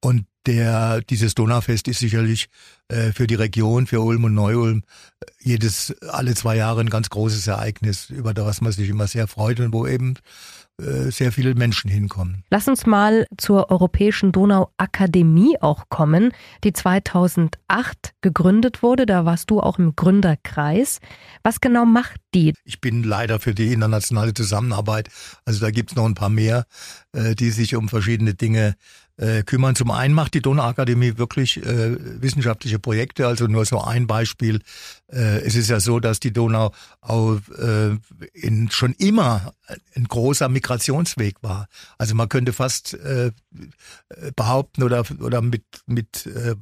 Und 0.00 0.26
der, 0.46 1.00
dieses 1.02 1.34
Donaufest 1.34 1.86
ist 1.86 2.00
sicherlich 2.00 2.48
äh, 2.88 3.12
für 3.12 3.26
die 3.26 3.36
Region, 3.36 3.86
für 3.86 4.00
Ulm 4.00 4.24
und 4.24 4.34
Neu-Ulm, 4.34 4.82
äh, 5.20 5.26
jedes, 5.40 5.94
alle 6.00 6.34
zwei 6.34 6.56
Jahre 6.56 6.80
ein 6.80 6.90
ganz 6.90 7.10
großes 7.10 7.46
Ereignis, 7.46 8.10
über 8.10 8.34
das 8.34 8.60
man 8.60 8.72
sich 8.72 8.88
immer 8.88 9.06
sehr 9.06 9.28
freut 9.28 9.60
und 9.60 9.72
wo 9.72 9.86
eben 9.86 10.14
sehr 10.78 11.32
viele 11.32 11.54
Menschen 11.54 11.90
hinkommen. 11.90 12.44
Lass 12.50 12.66
uns 12.66 12.86
mal 12.86 13.26
zur 13.36 13.70
Europäischen 13.70 14.32
Donauakademie 14.32 15.58
auch 15.60 15.84
kommen, 15.88 16.32
die 16.64 16.72
2008 16.72 18.14
gegründet 18.20 18.82
wurde. 18.82 19.06
Da 19.06 19.24
warst 19.24 19.50
du 19.50 19.60
auch 19.60 19.78
im 19.78 19.94
Gründerkreis. 19.94 21.00
Was 21.42 21.60
genau 21.60 21.84
macht 21.84 22.20
die? 22.34 22.54
Ich 22.64 22.80
bin 22.80 23.02
leider 23.02 23.38
für 23.38 23.54
die 23.54 23.72
internationale 23.72 24.34
Zusammenarbeit. 24.34 25.08
Also 25.44 25.60
da 25.60 25.70
gibt's 25.70 25.94
noch 25.94 26.06
ein 26.06 26.14
paar 26.14 26.30
mehr, 26.30 26.64
äh, 27.12 27.34
die 27.34 27.50
sich 27.50 27.76
um 27.76 27.88
verschiedene 27.88 28.34
Dinge 28.34 28.68
äh, 28.68 28.74
kümmern. 29.46 29.76
Zum 29.76 29.90
einen 29.90 30.14
macht 30.14 30.34
die 30.34 30.40
Donauakademie 30.40 31.18
wirklich 31.18 31.58
äh, 31.64 31.96
wissenschaftliche 32.22 32.78
Projekte. 32.78 33.26
Also 33.26 33.46
nur 33.46 33.64
so 33.64 33.80
ein 33.80 34.06
Beispiel. 34.06 34.60
Äh, 35.08 35.40
es 35.44 35.54
ist 35.54 35.68
ja 35.68 35.80
so, 35.80 36.00
dass 36.00 36.18
die 36.20 36.32
Donau 36.32 36.72
auch, 37.00 37.38
äh, 37.58 37.96
in, 38.32 38.70
schon 38.70 38.92
immer 38.94 39.52
ein 39.94 40.04
großer 40.04 40.48
Migrationsweg 40.48 41.36
war. 41.42 41.68
Also 41.98 42.14
man 42.14 42.28
könnte 42.28 42.52
fast 42.52 42.94
äh, 42.94 43.32
behaupten 44.36 44.82
oder, 44.82 45.04
oder 45.20 45.42
mit, 45.42 45.64
mit 45.86 46.26
äh, 46.26 46.54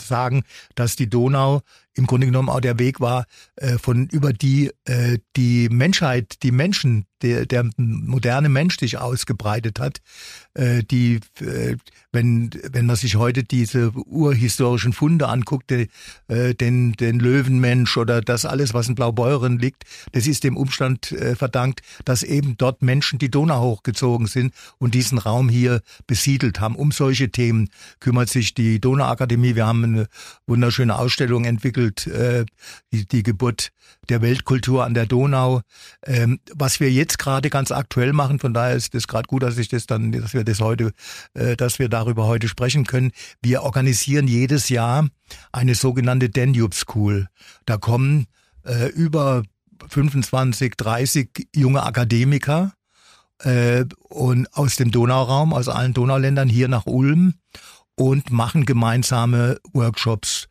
sagen, 0.00 0.44
dass 0.74 0.96
die 0.96 1.08
Donau 1.08 1.62
im 1.98 2.06
Grunde 2.06 2.26
genommen 2.26 2.48
auch 2.48 2.60
der 2.60 2.78
Weg 2.78 3.00
war, 3.00 3.26
äh, 3.56 3.76
von 3.76 4.06
über 4.06 4.32
die 4.32 4.70
äh, 4.84 5.18
die 5.36 5.68
Menschheit, 5.68 6.42
die 6.42 6.52
Menschen, 6.52 7.06
der, 7.22 7.46
der 7.46 7.68
moderne 7.76 8.48
Mensch 8.48 8.78
sich 8.78 8.98
ausgebreitet 8.98 9.80
hat, 9.80 9.98
äh, 10.54 10.82
die, 10.84 11.20
äh, 11.40 11.76
wenn, 12.12 12.50
wenn 12.70 12.86
man 12.86 12.96
sich 12.96 13.16
heute 13.16 13.44
diese 13.44 13.90
urhistorischen 13.92 14.92
Funde 14.92 15.28
anguckt, 15.28 15.72
äh, 15.72 15.88
den, 16.54 16.92
den 16.92 17.18
Löwenmensch 17.18 17.96
oder 17.96 18.20
das 18.20 18.44
alles, 18.44 18.74
was 18.74 18.88
in 18.88 18.94
Blaubeuren 18.94 19.58
liegt, 19.58 19.84
das 20.12 20.26
ist 20.26 20.44
dem 20.44 20.56
Umstand 20.56 21.12
äh, 21.12 21.34
verdankt, 21.34 21.80
dass 22.04 22.22
eben 22.22 22.56
dort 22.56 22.82
Menschen 22.82 23.18
die 23.18 23.30
Donau 23.30 23.62
hochgezogen 23.62 24.26
sind 24.26 24.54
und 24.78 24.94
diesen 24.94 25.18
Raum 25.18 25.48
hier 25.48 25.82
besiedelt 26.06 26.60
haben. 26.60 26.76
Um 26.76 26.92
solche 26.92 27.30
Themen 27.30 27.70
kümmert 28.00 28.28
sich 28.28 28.54
die 28.54 28.80
Donauakademie. 28.80 29.54
Wir 29.54 29.66
haben 29.66 29.84
eine 29.84 30.06
wunderschöne 30.46 30.96
Ausstellung 30.98 31.44
entwickelt, 31.44 31.87
äh, 32.06 32.44
die, 32.92 33.06
die 33.06 33.22
Geburt 33.22 33.70
der 34.08 34.22
Weltkultur 34.22 34.84
an 34.84 34.94
der 34.94 35.06
Donau. 35.06 35.60
Ähm, 36.04 36.40
was 36.54 36.80
wir 36.80 36.90
jetzt 36.90 37.18
gerade 37.18 37.50
ganz 37.50 37.70
aktuell 37.70 38.12
machen, 38.12 38.38
von 38.38 38.54
daher 38.54 38.74
ist 38.74 38.94
es 38.94 39.08
gerade 39.08 39.26
gut, 39.26 39.42
dass 39.42 39.58
ich 39.58 39.68
das 39.68 39.86
dann, 39.86 40.12
dass 40.12 40.34
wir 40.34 40.44
das 40.44 40.60
heute, 40.60 40.92
äh, 41.34 41.56
dass 41.56 41.78
wir 41.78 41.88
darüber 41.88 42.26
heute 42.26 42.48
sprechen 42.48 42.84
können. 42.84 43.12
Wir 43.42 43.62
organisieren 43.62 44.28
jedes 44.28 44.68
Jahr 44.68 45.08
eine 45.52 45.74
sogenannte 45.74 46.30
Danube 46.30 46.74
School. 46.74 47.28
Da 47.66 47.76
kommen 47.76 48.26
äh, 48.64 48.88
über 48.88 49.42
25, 49.88 50.74
30 50.76 51.48
junge 51.54 51.82
Akademiker 51.82 52.72
äh, 53.42 53.84
und 54.08 54.52
aus 54.54 54.76
dem 54.76 54.90
Donauraum, 54.90 55.52
aus 55.52 55.68
allen 55.68 55.94
Donauländern 55.94 56.48
hier 56.48 56.68
nach 56.68 56.86
Ulm 56.86 57.34
und 57.94 58.30
machen 58.30 58.64
gemeinsame 58.64 59.58
Workshops, 59.72 60.48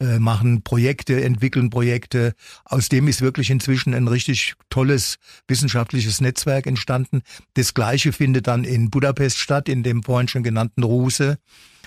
äh, 0.00 0.18
machen 0.18 0.62
Projekte, 0.62 1.22
entwickeln 1.22 1.70
Projekte. 1.70 2.34
Aus 2.64 2.88
dem 2.88 3.06
ist 3.06 3.20
wirklich 3.20 3.50
inzwischen 3.50 3.94
ein 3.94 4.08
richtig 4.08 4.54
tolles 4.70 5.18
wissenschaftliches 5.46 6.20
Netzwerk 6.20 6.66
entstanden. 6.66 7.22
Das 7.54 7.74
Gleiche 7.74 8.12
findet 8.12 8.46
dann 8.46 8.64
in 8.64 8.90
Budapest 8.90 9.38
statt, 9.38 9.68
in 9.68 9.82
dem 9.82 10.02
vorhin 10.02 10.28
schon 10.28 10.42
genannten 10.42 10.82
Ruse 10.82 11.38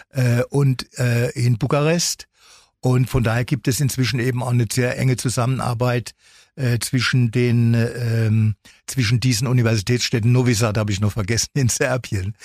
äh, 0.10 0.44
und 0.50 0.88
äh, 1.00 1.32
in 1.32 1.58
Bukarest. 1.58 2.28
Und 2.84 3.10
von 3.10 3.24
daher 3.24 3.46
gibt 3.46 3.70
es 3.70 3.80
inzwischen 3.80 4.20
eben 4.20 4.44
auch 4.44 4.52
eine 4.52 4.66
sehr 4.70 5.00
enge 5.00 5.16
Zusammenarbeit 5.16 6.12
äh, 6.58 6.80
zwischen 6.80 7.32
den 7.32 7.74
ähm, 7.76 8.56
zwischen 8.88 9.22
diesen 9.22 9.48
Universitätsstädten. 9.48 10.34
Novi 10.34 10.54
Sad 10.54 10.78
habe 10.78 10.92
ich 10.92 11.00
noch 11.00 11.14
vergessen 11.14 11.48
in 11.54 11.70
Serbien. 11.70 12.36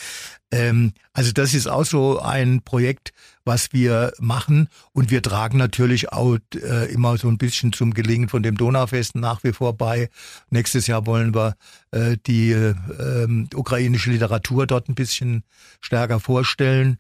Ähm, 0.53 0.93
also 1.13 1.33
das 1.33 1.55
ist 1.55 1.67
auch 1.67 1.85
so 1.85 2.21
ein 2.21 2.63
Projekt, 2.63 3.11
was 3.45 3.73
wir 3.73 4.13
machen 4.21 4.69
und 4.93 5.11
wir 5.11 5.23
tragen 5.23 5.59
natürlich 5.59 6.13
auch 6.13 6.39
äh, 6.55 6.89
immer 6.93 7.19
so 7.19 7.27
ein 7.27 7.37
bisschen 7.37 7.73
zum 7.73 7.93
Gelingen 7.93 8.29
von 8.29 8.45
dem 8.45 8.57
Donaufest 8.57 9.17
nach 9.17 9.43
wie 9.43 9.53
vor 9.53 9.77
bei. 9.77 10.09
Nächstes 10.51 10.87
Jahr 10.87 11.05
wollen 11.05 11.35
wir 11.35 11.57
äh, 11.91 12.17
die 12.29 12.53
äh, 12.53 12.75
ukrainische 13.57 14.13
Literatur 14.13 14.69
dort 14.69 14.89
ein 14.89 14.95
bisschen 14.95 15.43
stärker 15.81 16.21
vorstellen. 16.21 16.99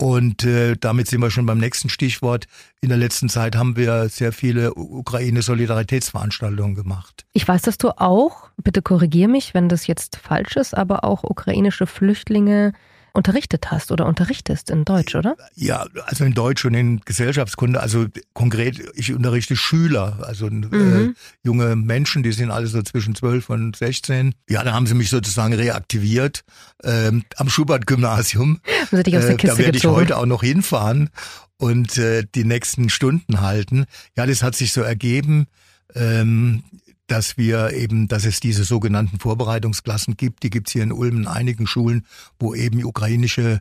Und 0.00 0.44
äh, 0.44 0.76
damit 0.78 1.08
sind 1.08 1.20
wir 1.20 1.30
schon 1.30 1.46
beim 1.46 1.58
nächsten 1.58 1.88
Stichwort. 1.88 2.46
In 2.80 2.88
der 2.88 2.98
letzten 2.98 3.28
Zeit 3.28 3.56
haben 3.56 3.76
wir 3.76 4.08
sehr 4.08 4.32
viele 4.32 4.74
Ukraine-Solidaritätsveranstaltungen 4.74 6.74
gemacht. 6.74 7.24
Ich 7.32 7.46
weiß, 7.46 7.62
dass 7.62 7.78
du 7.78 7.90
auch, 7.90 8.50
bitte 8.62 8.82
korrigier 8.82 9.28
mich, 9.28 9.54
wenn 9.54 9.68
das 9.68 9.86
jetzt 9.86 10.16
falsch 10.16 10.56
ist, 10.56 10.76
aber 10.76 11.04
auch 11.04 11.22
ukrainische 11.22 11.86
Flüchtlinge 11.86 12.72
unterrichtet 13.14 13.70
hast 13.70 13.92
oder 13.92 14.06
unterrichtest 14.06 14.70
in 14.70 14.84
Deutsch, 14.84 15.14
oder? 15.14 15.36
Ja, 15.54 15.86
also 16.06 16.24
in 16.24 16.34
Deutsch 16.34 16.64
und 16.64 16.74
in 16.74 17.00
Gesellschaftskunde. 17.00 17.80
Also 17.80 18.06
konkret, 18.32 18.82
ich 18.94 19.14
unterrichte 19.14 19.56
Schüler, 19.56 20.18
also 20.26 20.50
mhm. 20.50 21.14
äh, 21.14 21.14
junge 21.44 21.76
Menschen, 21.76 22.24
die 22.24 22.32
sind 22.32 22.50
alle 22.50 22.66
so 22.66 22.82
zwischen 22.82 23.14
12 23.14 23.50
und 23.50 23.76
16. 23.76 24.34
Ja, 24.50 24.64
da 24.64 24.72
haben 24.72 24.86
sie 24.86 24.94
mich 24.94 25.10
sozusagen 25.10 25.54
reaktiviert 25.54 26.44
ähm, 26.82 27.24
am 27.36 27.48
Schubert-Gymnasium. 27.48 28.60
Haben 28.84 28.96
sie 28.98 29.02
dich 29.04 29.16
aus 29.16 29.26
der 29.26 29.36
Kiste 29.36 29.54
äh, 29.54 29.58
da 29.58 29.64
werde 29.64 29.78
ich 29.78 29.86
heute 29.86 30.18
auch 30.18 30.26
noch 30.26 30.42
hinfahren 30.42 31.10
und 31.56 31.96
äh, 31.96 32.24
die 32.34 32.44
nächsten 32.44 32.90
Stunden 32.90 33.40
halten. 33.40 33.86
Ja, 34.16 34.26
das 34.26 34.42
hat 34.42 34.56
sich 34.56 34.72
so 34.72 34.82
ergeben. 34.82 35.46
Ähm, 35.94 36.64
dass 37.06 37.36
wir 37.36 37.72
eben, 37.72 38.08
dass 38.08 38.24
es 38.24 38.40
diese 38.40 38.64
sogenannten 38.64 39.18
Vorbereitungsklassen 39.18 40.16
gibt. 40.16 40.42
Die 40.42 40.50
gibt's 40.50 40.72
hier 40.72 40.82
in 40.82 40.92
Ulm 40.92 41.18
in 41.18 41.26
einigen 41.26 41.66
Schulen, 41.66 42.06
wo 42.38 42.54
eben 42.54 42.82
ukrainische 42.84 43.60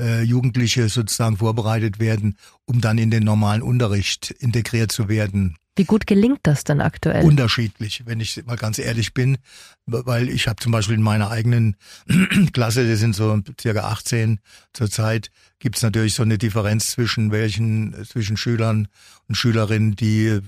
äh, 0.00 0.22
Jugendliche 0.22 0.88
sozusagen 0.88 1.36
vorbereitet 1.36 1.98
werden, 1.98 2.36
um 2.64 2.80
dann 2.80 2.98
in 2.98 3.10
den 3.10 3.24
normalen 3.24 3.62
Unterricht 3.62 4.30
integriert 4.30 4.92
zu 4.92 5.08
werden. 5.08 5.56
Wie 5.76 5.84
gut 5.84 6.06
gelingt 6.06 6.40
das 6.44 6.62
denn 6.62 6.80
aktuell? 6.80 7.24
Unterschiedlich, 7.24 8.02
wenn 8.06 8.20
ich 8.20 8.44
mal 8.46 8.56
ganz 8.56 8.78
ehrlich 8.78 9.12
bin, 9.12 9.38
weil 9.86 10.28
ich 10.28 10.46
habe 10.46 10.62
zum 10.62 10.70
Beispiel 10.70 10.94
in 10.94 11.02
meiner 11.02 11.30
eigenen 11.30 11.76
Klasse, 12.52 12.86
die 12.86 12.94
sind 12.94 13.16
so 13.16 13.40
circa 13.60 13.88
18 13.88 14.38
zurzeit, 14.72 15.30
gibt 15.58 15.76
es 15.76 15.82
natürlich 15.82 16.14
so 16.14 16.22
eine 16.22 16.38
Differenz 16.38 16.92
zwischen 16.92 17.32
welchen, 17.32 18.04
zwischen 18.04 18.36
Schülern 18.36 18.86
und 19.28 19.34
Schülerinnen, 19.34 19.96
die 19.96 20.40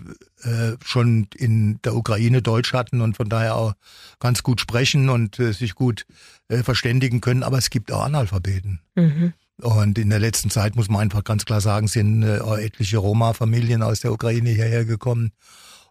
äh, 0.43 0.77
schon 0.85 1.27
in 1.35 1.81
der 1.83 1.97
Ukraine 1.97 2.41
Deutsch 2.41 2.73
hatten 2.73 3.01
und 3.01 3.17
von 3.17 3.29
daher 3.29 3.57
auch 3.57 3.75
ganz 4.21 4.45
gut 4.45 4.61
sprechen 4.61 5.09
und 5.09 5.41
äh, 5.41 5.53
sich 5.53 5.75
gut 5.75 6.07
äh, 6.49 6.63
verständigen 6.63 7.21
können, 7.21 7.43
aber 7.43 7.59
es 7.59 7.71
gibt 7.71 7.91
auch 7.91 8.05
Analphabeten. 8.05 8.81
Mhm. 8.95 9.33
Und 9.63 9.99
in 9.99 10.11
der 10.11 10.19
letzten 10.19 10.51
Zeit 10.51 10.77
muss 10.77 10.89
man 10.89 11.01
einfach 11.01 11.25
ganz 11.25 11.45
klar 11.45 11.61
sagen, 11.61 11.89
sind 11.89 12.23
äh, 12.23 12.39
etliche 12.61 12.99
Roma-Familien 12.99 13.83
aus 13.83 14.01
der 14.01 14.13
Ukraine 14.13 14.51
hierher 14.51 14.85
gekommen. 14.85 15.33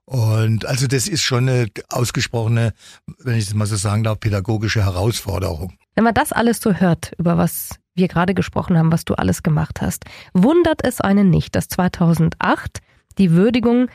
Und 0.05 0.65
also 0.65 0.86
das 0.86 1.07
ist 1.07 1.24
schon 1.24 1.50
eine 1.50 1.67
ausgesprochene, 1.89 2.74
wenn 3.19 3.36
ich 3.36 3.45
das 3.45 3.55
mal 3.55 3.65
so 3.65 3.75
sagen 3.75 4.03
darf, 4.03 4.19
pädagogische 4.19 4.84
Herausforderung. 4.84 5.74
Wenn 5.95 6.03
man 6.03 6.13
das 6.13 6.31
alles 6.31 6.62
so 6.62 6.74
hört, 6.74 7.13
über 7.17 7.38
was 7.38 7.79
wir 7.95 8.07
gerade 8.07 8.36
gesprochen 8.36 8.77
haben, 8.77 8.91
was 8.91 9.05
du 9.05 9.15
alles 9.15 9.41
gemacht 9.41 9.81
hast, 9.81 10.05
wundert 10.34 10.84
es 10.84 11.01
einen 11.01 11.29
nicht, 11.31 11.55
dass 11.55 11.69
2008 11.69 12.81
die 13.17 13.31
Würdigung 13.31 13.88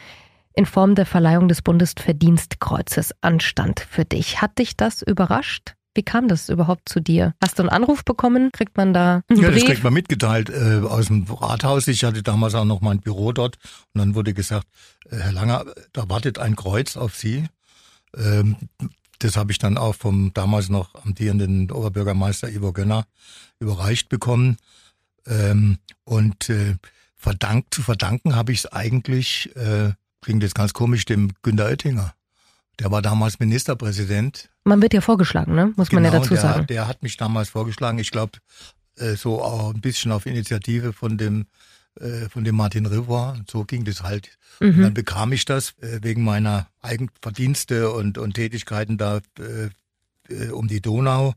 in 0.55 0.67
Form 0.67 0.97
der 0.97 1.07
Verleihung 1.07 1.47
des 1.47 1.63
Bundesverdienstkreuzes 1.63 3.15
anstand 3.21 3.81
für 3.89 4.05
dich. 4.05 4.43
Hat 4.43 4.59
dich 4.59 4.77
das 4.77 5.03
überrascht? 5.03 5.75
Wie 5.95 6.03
kam 6.05 6.29
das 6.29 6.49
überhaupt 6.49 6.89
zu 6.89 7.01
dir? 7.01 7.35
Hast 7.43 7.59
du 7.59 7.63
einen 7.65 7.69
Anruf 7.71 8.05
bekommen? 8.05 8.51
Kriegt 8.53 8.77
man 8.77 8.93
da 8.95 9.23
einen 9.29 9.41
Ja, 9.41 9.49
Brief? 9.49 9.61
das 9.61 9.65
kriegt 9.71 9.83
man 9.85 9.93
mitgeteilt 9.93 10.49
äh, 10.49 10.81
aus 10.87 11.07
dem 11.09 11.25
Rathaus. 11.25 11.89
Ich 11.89 12.05
hatte 12.05 12.23
damals 12.23 12.55
auch 12.55 12.65
noch 12.65 12.81
mein 12.81 13.01
Büro 13.01 13.33
dort 13.33 13.57
und 13.93 13.99
dann 13.99 14.15
wurde 14.15 14.33
gesagt, 14.33 14.67
äh, 15.11 15.17
Herr 15.17 15.33
Langer, 15.33 15.65
da 15.93 16.09
wartet 16.09 16.39
ein 16.39 16.55
Kreuz 16.55 16.97
auf 16.97 17.17
Sie. 17.17 17.45
Ähm, 18.17 18.57
das 19.19 19.37
habe 19.37 19.51
ich 19.53 19.59
dann 19.59 19.77
auch 19.77 19.95
vom 19.97 20.33
damals 20.33 20.69
noch 20.69 20.95
amtierenden 20.95 21.71
Oberbürgermeister 21.71 22.49
Ivo 22.49 22.73
Gönner 22.73 23.05
überreicht 23.59 24.09
bekommen. 24.09 24.57
Ähm, 25.27 25.79
und 26.05 26.49
äh, 26.51 26.77
verdankt, 27.17 27.75
zu 27.75 27.83
verdanken 27.83 28.35
habe 28.37 28.53
ich 28.53 28.61
es 28.61 28.67
eigentlich, 28.73 29.55
äh, 29.57 29.93
klingt 30.23 30.43
jetzt 30.43 30.55
ganz 30.55 30.73
komisch, 30.73 31.05
dem 31.05 31.33
Günter 31.43 31.67
Oettinger. 31.67 32.15
Der 32.81 32.91
war 32.91 33.03
damals 33.03 33.39
Ministerpräsident 33.39 34.49
Man 34.65 34.83
wird 34.83 34.95
ja 34.95 35.01
vorgeschlagen, 35.01 35.55
ne? 35.55 35.73
Muss 35.77 35.93
man 35.93 36.05
ja 36.05 36.11
dazu 36.11 36.31
der, 36.31 36.43
sagen. 36.43 36.67
Der 36.67 36.89
hat 36.89 37.03
mich 37.03 37.17
damals 37.17 37.51
vorgeschlagen. 37.51 37.99
Ich 37.99 38.11
glaube, 38.11 38.39
äh, 38.97 39.15
so 39.15 39.43
auch 39.43 39.73
ein 39.73 39.81
bisschen 39.81 40.11
auf 40.13 40.27
Initiative 40.27 40.93
von 40.93 41.19
dem 41.19 41.47
äh, 42.01 42.29
von 42.29 42.45
dem 42.45 42.57
Martin 42.57 42.87
Rivoire. 42.87 43.41
So 43.51 43.65
ging 43.65 43.85
das 43.85 44.03
halt. 44.03 44.39
Und 44.61 44.77
Mhm. 44.77 44.83
dann 44.83 44.95
bekam 44.95 45.33
ich 45.33 45.45
das 45.45 45.75
äh, 45.81 46.01
wegen 46.03 46.23
meiner 46.23 46.69
Eigenverdienste 46.83 47.91
und, 47.91 48.19
und 48.19 48.35
Tätigkeiten 48.35 48.99
da 48.99 49.21
äh, 49.39 50.51
um 50.51 50.69
die 50.69 50.81
Donau. 50.81 51.35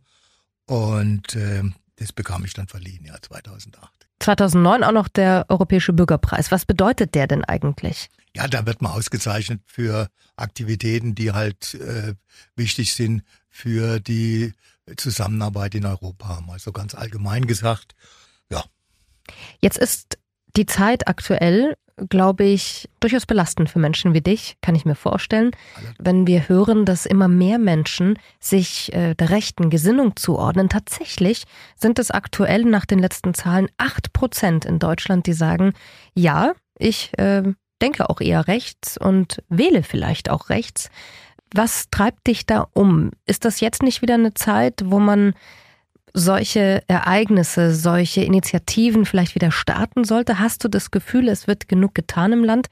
Und 0.65 1.35
äh, 1.35 1.63
das 1.97 2.13
bekam 2.13 2.45
ich 2.45 2.53
dann 2.53 2.67
verliehen, 2.67 3.05
ja, 3.05 3.15
2008. 3.21 3.91
2009 4.19 4.83
auch 4.83 4.91
noch 4.91 5.07
der 5.09 5.45
Europäische 5.49 5.91
Bürgerpreis. 5.93 6.51
Was 6.51 6.65
bedeutet 6.65 7.15
der 7.15 7.27
denn 7.27 7.43
eigentlich? 7.43 8.09
Ja, 8.35 8.47
da 8.47 8.65
wird 8.65 8.81
man 8.81 8.91
ausgezeichnet 8.91 9.61
für 9.65 10.09
Aktivitäten, 10.35 11.13
die 11.15 11.31
halt 11.31 11.75
äh, 11.75 12.15
wichtig 12.55 12.93
sind 12.93 13.23
für 13.49 13.99
die 13.99 14.53
Zusammenarbeit 14.97 15.75
in 15.75 15.85
Europa, 15.85 16.41
mal 16.41 16.59
so 16.59 16.71
ganz 16.71 16.95
allgemein 16.95 17.45
gesagt. 17.45 17.95
Ja, 18.49 18.63
Jetzt 19.59 19.77
ist 19.77 20.17
die 20.55 20.65
Zeit 20.65 21.07
aktuell, 21.07 21.75
glaube 22.09 22.43
ich, 22.43 22.89
durchaus 22.99 23.25
belastend 23.25 23.69
für 23.69 23.79
Menschen 23.79 24.13
wie 24.13 24.21
dich, 24.21 24.57
kann 24.61 24.75
ich 24.75 24.85
mir 24.85 24.95
vorstellen, 24.95 25.51
wenn 25.99 26.25
wir 26.25 26.49
hören, 26.49 26.85
dass 26.85 27.05
immer 27.05 27.27
mehr 27.27 27.59
Menschen 27.59 28.17
sich 28.39 28.91
äh, 28.93 29.13
der 29.13 29.29
rechten 29.29 29.69
Gesinnung 29.69 30.15
zuordnen. 30.15 30.69
Tatsächlich 30.69 31.43
sind 31.75 31.99
es 31.99 32.09
aktuell 32.09 32.65
nach 32.65 32.85
den 32.85 32.99
letzten 32.99 33.33
Zahlen 33.33 33.67
acht 33.77 34.11
Prozent 34.11 34.65
in 34.65 34.79
Deutschland, 34.79 35.27
die 35.27 35.33
sagen, 35.33 35.73
ja, 36.15 36.53
ich 36.79 37.11
äh, 37.19 37.53
denke 37.83 38.09
auch 38.09 38.21
eher 38.21 38.47
rechts 38.47 38.97
und 38.97 39.43
wähle 39.49 39.83
vielleicht 39.83 40.29
auch 40.29 40.49
rechts. 40.49 40.89
Was 41.53 41.89
treibt 41.91 42.25
dich 42.25 42.47
da 42.47 42.67
um? 42.73 43.11
Ist 43.25 43.45
das 43.45 43.59
jetzt 43.59 43.83
nicht 43.83 44.01
wieder 44.01 44.15
eine 44.15 44.33
Zeit, 44.33 44.81
wo 44.85 44.99
man 44.99 45.33
solche 46.13 46.81
Ereignisse, 46.87 47.75
solche 47.75 48.23
Initiativen 48.23 49.05
vielleicht 49.05 49.35
wieder 49.35 49.51
starten 49.51 50.03
sollte? 50.03 50.39
Hast 50.39 50.63
du 50.63 50.67
das 50.67 50.89
Gefühl, 50.89 51.27
es 51.27 51.47
wird 51.47 51.67
genug 51.67 51.93
getan 51.93 52.31
im 52.31 52.43
Land? 52.43 52.67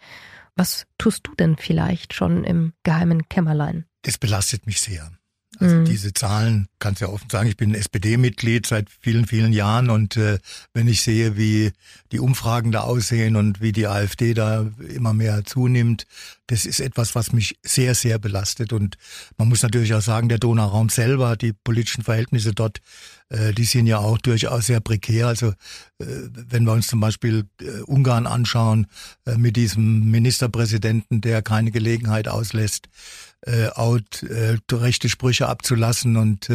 Was 0.56 0.88
tust 0.98 1.28
du 1.28 1.36
denn 1.36 1.58
vielleicht 1.58 2.14
schon 2.14 2.44
im 2.44 2.74
geheimen 2.84 3.30
Kämmerlein? 3.30 3.86
das 4.04 4.18
belastet 4.18 4.66
mich 4.66 4.82
sehr. 4.82 5.12
Also 5.62 5.76
Mhm. 5.76 5.86
diese 5.86 6.12
Zahlen, 6.14 6.68
kannst 6.80 7.02
ja 7.02 7.08
offen 7.08 7.30
sagen, 7.30 7.48
ich 7.48 7.56
bin 7.56 7.76
SPD-Mitglied 7.76 8.66
seit 8.66 8.90
vielen, 8.90 9.28
vielen 9.28 9.54
Jahren 9.54 9.90
und 9.92 10.18
äh, 10.18 10.40
wenn 10.74 10.88
ich 10.88 11.02
sehe, 11.04 11.38
wie 11.38 11.72
die 12.12 12.20
Umfragen 12.20 12.72
da 12.72 12.82
aussehen 12.82 13.36
und 13.36 13.62
wie 13.62 13.72
die 13.72 13.88
AfD 13.88 14.34
da 14.34 14.68
immer 14.94 15.14
mehr 15.14 15.46
zunimmt, 15.46 16.08
das 16.52 16.66
ist 16.66 16.82
etwas, 16.82 17.16
was 17.16 17.32
mich 17.32 17.58
sehr, 17.64 17.96
sehr 17.96 18.20
belastet. 18.20 18.74
Und 18.74 18.98
man 19.38 19.48
muss 19.48 19.64
natürlich 19.64 19.94
auch 19.94 20.02
sagen, 20.02 20.28
der 20.28 20.38
Donauraum 20.38 20.90
selber, 20.90 21.38
die 21.38 21.54
politischen 21.54 22.04
Verhältnisse 22.04 22.52
dort, 22.52 22.80
äh, 23.30 23.54
die 23.54 23.64
sind 23.64 23.88
ja 23.88 24.00
auch 24.00 24.18
durchaus 24.18 24.66
sehr 24.66 24.82
prekär. 24.82 25.28
Also 25.28 25.48
äh, 25.48 26.06
wenn 26.50 26.66
wir 26.66 26.74
uns 26.74 26.88
zum 26.88 27.00
Beispiel 27.00 27.46
äh, 27.62 27.80
Ungarn 27.84 28.28
anschauen, 28.28 28.88
äh, 29.26 29.38
mit 29.38 29.56
diesem 29.56 30.12
Ministerpräsidenten, 30.12 31.22
der 31.22 31.42
keine 31.42 31.72
Gelegenheit 31.72 32.28
auslässt, 32.28 32.90
äh, 33.44 33.70
out, 33.70 34.22
äh, 34.24 34.58
rechte 34.74 35.08
Sprüche 35.08 35.48
abzulassen 35.48 36.18
und 36.18 36.50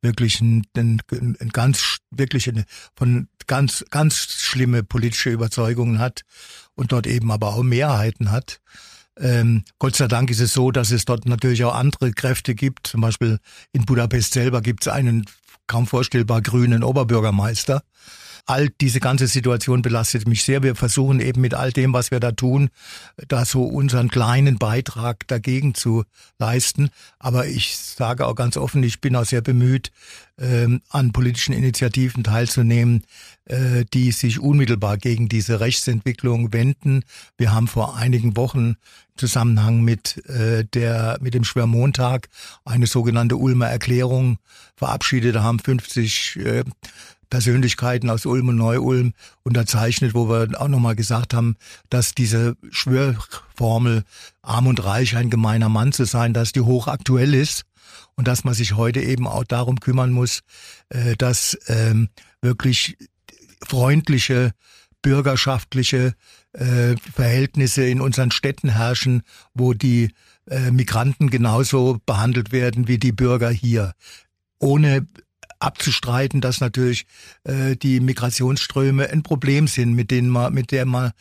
wirklich 0.00 0.40
ein, 0.40 0.64
ein, 0.76 1.02
ein 1.10 1.48
ganz 1.52 1.98
wirklich 2.10 2.48
eine, 2.48 2.64
von 2.96 3.28
ganz 3.46 3.84
ganz 3.90 4.16
schlimme 4.16 4.84
politische 4.84 5.30
Überzeugungen 5.30 5.98
hat 5.98 6.22
und 6.76 6.92
dort 6.92 7.06
eben 7.06 7.30
aber 7.30 7.48
auch 7.48 7.62
Mehrheiten 7.62 8.30
hat. 8.30 8.60
Ähm, 9.18 9.64
Gott 9.78 9.96
sei 9.96 10.08
Dank 10.08 10.30
ist 10.30 10.40
es 10.40 10.52
so, 10.52 10.70
dass 10.70 10.90
es 10.90 11.04
dort 11.04 11.26
natürlich 11.26 11.64
auch 11.64 11.74
andere 11.74 12.12
Kräfte 12.12 12.54
gibt. 12.54 12.88
Zum 12.88 13.00
Beispiel 13.00 13.38
in 13.72 13.84
Budapest 13.84 14.32
selber 14.32 14.60
gibt 14.60 14.86
es 14.86 14.92
einen 14.92 15.26
kaum 15.66 15.86
vorstellbar 15.86 16.42
grünen 16.42 16.82
Oberbürgermeister. 16.82 17.82
All 18.46 18.68
diese 18.68 19.00
ganze 19.00 19.26
Situation 19.26 19.80
belastet 19.80 20.28
mich 20.28 20.44
sehr. 20.44 20.62
Wir 20.62 20.74
versuchen 20.74 21.20
eben 21.20 21.40
mit 21.40 21.54
all 21.54 21.72
dem, 21.72 21.94
was 21.94 22.10
wir 22.10 22.20
da 22.20 22.32
tun, 22.32 22.68
da 23.28 23.44
so 23.44 23.64
unseren 23.64 24.08
kleinen 24.08 24.58
Beitrag 24.58 25.26
dagegen 25.28 25.74
zu 25.74 26.04
leisten. 26.38 26.90
Aber 27.18 27.46
ich 27.46 27.76
sage 27.76 28.26
auch 28.26 28.34
ganz 28.34 28.56
offen, 28.56 28.82
ich 28.82 29.00
bin 29.00 29.16
auch 29.16 29.24
sehr 29.24 29.40
bemüht, 29.40 29.92
ähm, 30.38 30.82
an 30.88 31.12
politischen 31.12 31.54
Initiativen 31.54 32.24
teilzunehmen, 32.24 33.04
äh, 33.46 33.84
die 33.92 34.10
sich 34.12 34.40
unmittelbar 34.40 34.98
gegen 34.98 35.28
diese 35.28 35.60
Rechtsentwicklung 35.60 36.52
wenden. 36.52 37.04
Wir 37.38 37.52
haben 37.52 37.68
vor 37.68 37.96
einigen 37.96 38.36
Wochen 38.36 38.58
im 38.58 38.76
Zusammenhang 39.16 39.82
mit 39.82 40.26
äh, 40.28 40.64
der 40.64 41.18
mit 41.20 41.34
dem 41.34 41.44
Schwermontag 41.44 42.28
eine 42.64 42.86
sogenannte 42.86 43.36
Ulmer 43.36 43.68
Erklärung 43.68 44.38
verabschiedet. 44.76 45.36
Da 45.36 45.42
haben 45.42 45.60
50 45.60 46.36
äh, 46.36 46.64
Persönlichkeiten 47.34 48.10
aus 48.10 48.26
Ulm 48.26 48.50
und 48.50 48.56
Neu-Ulm 48.58 49.12
unterzeichnet, 49.42 50.14
wo 50.14 50.28
wir 50.28 50.60
auch 50.60 50.68
nochmal 50.68 50.94
gesagt 50.94 51.34
haben, 51.34 51.56
dass 51.90 52.14
diese 52.14 52.56
Schwörformel 52.70 54.04
arm 54.40 54.68
und 54.68 54.84
reich 54.84 55.16
ein 55.16 55.30
gemeiner 55.30 55.68
Mann 55.68 55.90
zu 55.90 56.04
sein, 56.04 56.32
dass 56.32 56.52
die 56.52 56.60
hochaktuell 56.60 57.34
ist 57.34 57.64
und 58.14 58.28
dass 58.28 58.44
man 58.44 58.54
sich 58.54 58.76
heute 58.76 59.00
eben 59.00 59.26
auch 59.26 59.42
darum 59.42 59.80
kümmern 59.80 60.12
muss, 60.12 60.42
äh, 60.90 61.16
dass 61.16 61.58
ähm, 61.66 62.08
wirklich 62.40 62.96
freundliche, 63.66 64.52
bürgerschaftliche 65.02 66.14
äh, 66.52 66.94
Verhältnisse 67.16 67.84
in 67.84 68.00
unseren 68.00 68.30
Städten 68.30 68.68
herrschen, 68.68 69.22
wo 69.54 69.74
die 69.74 70.10
äh, 70.48 70.70
Migranten 70.70 71.30
genauso 71.30 71.98
behandelt 72.06 72.52
werden 72.52 72.86
wie 72.86 72.98
die 72.98 73.10
Bürger 73.10 73.50
hier. 73.50 73.94
Ohne 74.60 75.04
abzustreiten, 75.64 76.40
dass 76.40 76.60
natürlich 76.60 77.06
äh, 77.44 77.76
die 77.76 78.00
Migrationsströme 78.00 79.10
ein 79.10 79.22
Problem 79.22 79.66
sind, 79.66 79.94
mit 79.94 80.10
denen 80.10 80.28
man, 80.28 80.52
mit 80.52 80.70
der 80.70 80.86
man, 80.86 81.12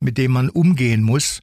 mit 0.00 0.18
dem 0.18 0.32
man 0.32 0.48
umgehen 0.48 1.02
muss. 1.02 1.42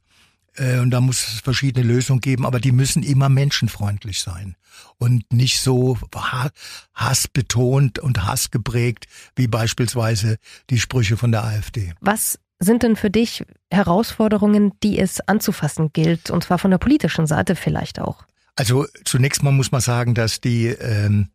Äh, 0.55 0.79
und 0.79 0.91
da 0.91 1.01
muss 1.01 1.27
es 1.27 1.39
verschiedene 1.39 1.85
Lösungen 1.85 2.21
geben, 2.21 2.45
aber 2.45 2.59
die 2.59 2.71
müssen 2.71 3.03
immer 3.03 3.29
menschenfreundlich 3.29 4.19
sein 4.19 4.55
und 4.97 5.31
nicht 5.31 5.59
so 5.59 5.97
ha 6.15 6.49
hassbetont 6.93 7.99
und 7.99 8.25
hassgeprägt 8.25 9.05
wie 9.35 9.47
beispielsweise 9.47 10.37
die 10.69 10.79
Sprüche 10.79 11.17
von 11.17 11.31
der 11.31 11.43
AfD. 11.43 11.93
Was 12.01 12.39
sind 12.59 12.83
denn 12.83 12.95
für 12.95 13.09
dich 13.09 13.45
Herausforderungen, 13.71 14.73
die 14.81 14.99
es 14.99 15.21
anzufassen 15.21 15.91
gilt, 15.93 16.31
und 16.31 16.43
zwar 16.43 16.57
von 16.57 16.71
der 16.71 16.79
politischen 16.79 17.27
Seite 17.27 17.55
vielleicht 17.55 17.99
auch? 17.99 18.23
Also 18.55 18.87
zunächst 19.05 19.43
mal 19.43 19.51
muss 19.51 19.71
man 19.71 19.81
sagen, 19.81 20.15
dass 20.15 20.41
die 20.41 20.67
ähm, 20.67 21.29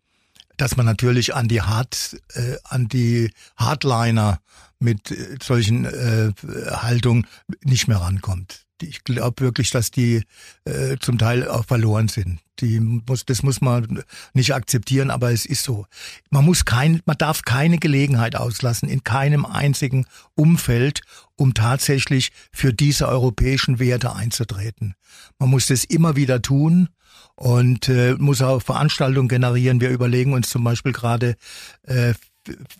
dass 0.56 0.76
man 0.76 0.86
natürlich 0.86 1.34
an 1.34 1.48
die 1.48 1.62
Hard, 1.62 2.20
äh, 2.34 2.56
an 2.64 2.88
die 2.88 3.30
Hardliner 3.56 4.40
mit 4.78 5.10
äh, 5.10 5.36
solchen 5.42 5.84
äh, 5.84 6.32
Haltungen 6.70 7.26
nicht 7.62 7.88
mehr 7.88 7.98
rankommt. 7.98 8.66
Ich 8.82 9.04
glaube 9.04 9.42
wirklich, 9.42 9.70
dass 9.70 9.90
die 9.90 10.22
äh, 10.64 10.96
zum 11.00 11.18
Teil 11.18 11.48
auch 11.48 11.64
verloren 11.64 12.08
sind. 12.08 12.40
Die 12.60 12.80
muss, 12.80 13.24
das 13.24 13.42
muss 13.42 13.60
man 13.60 14.02
nicht 14.34 14.54
akzeptieren, 14.54 15.10
aber 15.10 15.32
es 15.32 15.46
ist 15.46 15.64
so. 15.64 15.86
Man 16.30 16.44
muss 16.44 16.64
kein, 16.64 17.00
man 17.06 17.18
darf 17.18 17.42
keine 17.42 17.78
Gelegenheit 17.78 18.36
auslassen 18.36 18.88
in 18.88 19.04
keinem 19.04 19.46
einzigen 19.46 20.06
Umfeld, 20.34 21.00
um 21.36 21.54
tatsächlich 21.54 22.30
für 22.52 22.72
diese 22.72 23.08
europäischen 23.08 23.78
Werte 23.78 24.14
einzutreten. 24.14 24.94
Man 25.38 25.50
muss 25.50 25.66
das 25.66 25.84
immer 25.84 26.14
wieder 26.16 26.42
tun 26.42 26.88
und 27.34 27.88
äh, 27.88 28.14
muss 28.14 28.42
auch 28.42 28.62
Veranstaltungen 28.62 29.28
generieren. 29.28 29.80
Wir 29.80 29.90
überlegen 29.90 30.32
uns 30.32 30.48
zum 30.50 30.62
Beispiel 30.64 30.92
gerade 30.92 31.36
äh, 31.82 32.14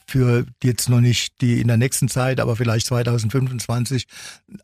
für 0.06 0.46
jetzt 0.62 0.88
noch 0.88 1.00
nicht 1.00 1.40
die 1.40 1.60
in 1.60 1.68
der 1.68 1.76
nächsten 1.76 2.08
Zeit, 2.08 2.40
aber 2.40 2.56
vielleicht 2.56 2.86
2025 2.86 4.06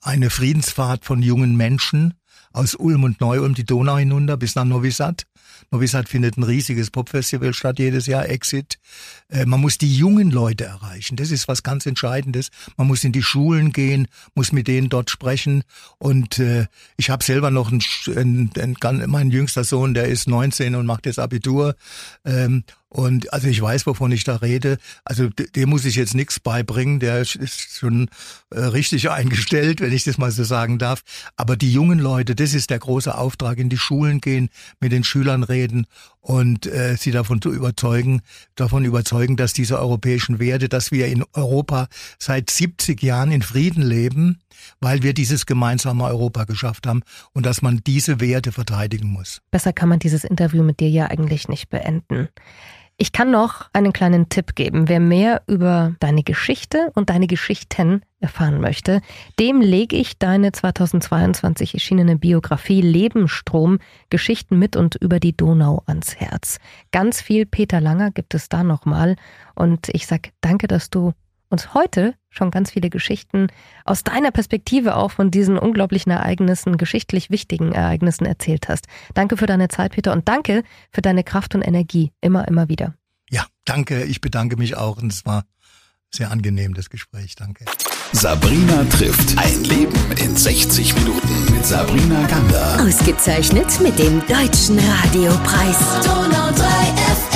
eine 0.02 0.30
Friedensfahrt 0.30 1.04
von 1.04 1.22
jungen 1.22 1.56
Menschen 1.56 2.14
aus 2.52 2.74
Ulm 2.74 3.04
und 3.04 3.20
Neu-Ulm 3.20 3.54
die 3.54 3.64
Donau 3.64 3.98
hinunter 3.98 4.36
bis 4.36 4.54
nach 4.54 4.64
Novi 4.64 4.90
Sad. 4.90 5.26
Novi 5.70 5.86
Sad 5.86 6.08
findet 6.08 6.36
ein 6.36 6.42
riesiges 6.42 6.90
Popfestival 6.90 7.54
statt 7.54 7.78
jedes 7.78 8.06
Jahr, 8.06 8.28
Exit. 8.28 8.78
Äh, 9.28 9.46
man 9.46 9.60
muss 9.60 9.78
die 9.78 9.94
jungen 9.94 10.30
Leute 10.30 10.64
erreichen. 10.64 11.16
Das 11.16 11.30
ist 11.30 11.48
was 11.48 11.62
ganz 11.62 11.86
Entscheidendes. 11.86 12.50
Man 12.76 12.86
muss 12.86 13.04
in 13.04 13.12
die 13.12 13.22
Schulen 13.22 13.72
gehen, 13.72 14.08
muss 14.34 14.52
mit 14.52 14.68
denen 14.68 14.88
dort 14.88 15.10
sprechen. 15.10 15.64
Und 15.98 16.38
äh, 16.38 16.66
ich 16.96 17.10
habe 17.10 17.24
selber 17.24 17.50
noch 17.50 17.70
einen, 17.70 17.82
einen, 18.56 18.76
einen, 18.80 19.10
mein 19.10 19.30
jüngster 19.30 19.64
Sohn, 19.64 19.94
der 19.94 20.06
ist 20.06 20.28
19 20.28 20.74
und 20.74 20.86
macht 20.86 21.06
jetzt 21.06 21.18
Abitur. 21.18 21.74
Ähm, 22.24 22.64
und 22.90 23.32
also 23.34 23.48
ich 23.48 23.60
weiß, 23.60 23.86
wovon 23.86 24.12
ich 24.12 24.24
da 24.24 24.36
rede. 24.36 24.78
Also 25.04 25.28
dem 25.28 25.68
muss 25.68 25.84
ich 25.84 25.96
jetzt 25.96 26.14
nichts 26.14 26.40
beibringen. 26.40 27.00
Der 27.00 27.20
ist 27.20 27.76
schon 27.76 28.08
äh, 28.50 28.60
richtig 28.60 29.10
eingestellt, 29.10 29.80
wenn 29.80 29.92
ich 29.92 30.04
das 30.04 30.16
mal 30.16 30.30
so 30.30 30.44
sagen 30.44 30.78
darf. 30.78 31.02
Aber 31.36 31.56
die 31.56 31.72
jungen 31.72 31.98
Leute, 31.98 32.34
das 32.34 32.54
ist 32.54 32.70
der 32.70 32.78
große 32.78 33.14
Auftrag, 33.14 33.58
in 33.58 33.68
die 33.68 33.76
Schulen 33.76 34.20
gehen, 34.20 34.48
mit 34.80 34.92
den 34.92 35.04
Schülern 35.04 35.42
reden 35.48 35.86
und 36.20 36.66
äh, 36.66 36.96
sie 36.96 37.10
davon 37.10 37.40
zu 37.40 37.52
überzeugen, 37.52 38.22
davon 38.54 38.84
überzeugen, 38.84 39.36
dass 39.36 39.52
diese 39.52 39.78
europäischen 39.78 40.38
Werte, 40.38 40.68
dass 40.68 40.92
wir 40.92 41.06
in 41.06 41.24
Europa 41.32 41.88
seit 42.18 42.50
70 42.50 43.02
Jahren 43.02 43.32
in 43.32 43.42
Frieden 43.42 43.82
leben, 43.82 44.40
weil 44.80 45.02
wir 45.02 45.14
dieses 45.14 45.46
gemeinsame 45.46 46.04
Europa 46.04 46.44
geschafft 46.44 46.86
haben 46.86 47.02
und 47.32 47.46
dass 47.46 47.62
man 47.62 47.80
diese 47.86 48.20
Werte 48.20 48.52
verteidigen 48.52 49.08
muss. 49.08 49.40
Besser 49.50 49.72
kann 49.72 49.88
man 49.88 49.98
dieses 49.98 50.24
Interview 50.24 50.62
mit 50.62 50.80
dir 50.80 50.90
ja 50.90 51.06
eigentlich 51.06 51.48
nicht 51.48 51.70
beenden. 51.70 52.28
Ich 53.00 53.12
kann 53.12 53.30
noch 53.30 53.68
einen 53.72 53.92
kleinen 53.92 54.28
Tipp 54.28 54.56
geben. 54.56 54.88
Wer 54.88 54.98
mehr 54.98 55.42
über 55.46 55.94
deine 56.00 56.24
Geschichte 56.24 56.90
und 56.94 57.10
deine 57.10 57.28
Geschichten 57.28 58.02
erfahren 58.20 58.60
möchte, 58.60 59.00
dem 59.38 59.60
lege 59.60 59.96
ich 59.96 60.18
deine 60.18 60.52
2022 60.52 61.74
erschienene 61.74 62.16
Biografie 62.16 62.80
Lebensstrom 62.80 63.78
Geschichten 64.10 64.58
mit 64.58 64.76
und 64.76 64.96
über 64.96 65.20
die 65.20 65.36
Donau 65.36 65.82
ans 65.86 66.16
Herz. 66.16 66.58
Ganz 66.90 67.20
viel 67.20 67.46
Peter 67.46 67.80
Langer 67.80 68.10
gibt 68.10 68.34
es 68.34 68.48
da 68.48 68.64
nochmal. 68.64 69.16
Und 69.54 69.88
ich 69.90 70.06
sag 70.06 70.30
danke, 70.40 70.66
dass 70.66 70.90
du 70.90 71.12
uns 71.50 71.74
heute 71.74 72.14
schon 72.30 72.50
ganz 72.50 72.70
viele 72.70 72.90
Geschichten 72.90 73.48
aus 73.84 74.04
deiner 74.04 74.30
Perspektive 74.30 74.96
auch 74.96 75.10
von 75.10 75.30
diesen 75.30 75.58
unglaublichen 75.58 76.12
Ereignissen, 76.12 76.76
geschichtlich 76.76 77.30
wichtigen 77.30 77.72
Ereignissen 77.72 78.26
erzählt 78.26 78.68
hast. 78.68 78.86
Danke 79.14 79.36
für 79.36 79.46
deine 79.46 79.68
Zeit, 79.68 79.92
Peter, 79.92 80.12
und 80.12 80.28
danke 80.28 80.62
für 80.90 81.02
deine 81.02 81.24
Kraft 81.24 81.54
und 81.54 81.62
Energie. 81.62 82.12
Immer, 82.20 82.46
immer 82.48 82.68
wieder. 82.68 82.94
Ja, 83.30 83.46
danke. 83.64 84.04
Ich 84.04 84.20
bedanke 84.20 84.56
mich 84.56 84.76
auch 84.76 84.98
und 84.98 85.12
es 85.12 85.24
war 85.24 85.44
sehr 86.10 86.30
angenehm, 86.30 86.74
das 86.74 86.90
Gespräch. 86.90 87.34
Danke. 87.34 87.64
Sabrina 88.12 88.84
trifft. 88.84 89.36
Ein 89.36 89.64
Leben 89.64 90.12
in 90.22 90.34
60 90.34 90.94
Minuten 90.94 91.52
mit 91.52 91.66
Sabrina 91.66 92.26
Gander. 92.26 92.78
Ausgezeichnet 92.80 93.66
mit 93.80 93.98
dem 93.98 94.22
Deutschen 94.26 94.78
Radiopreis. 94.78 95.76
Donau 96.04 96.50
3 96.56 96.64
F 97.12 97.27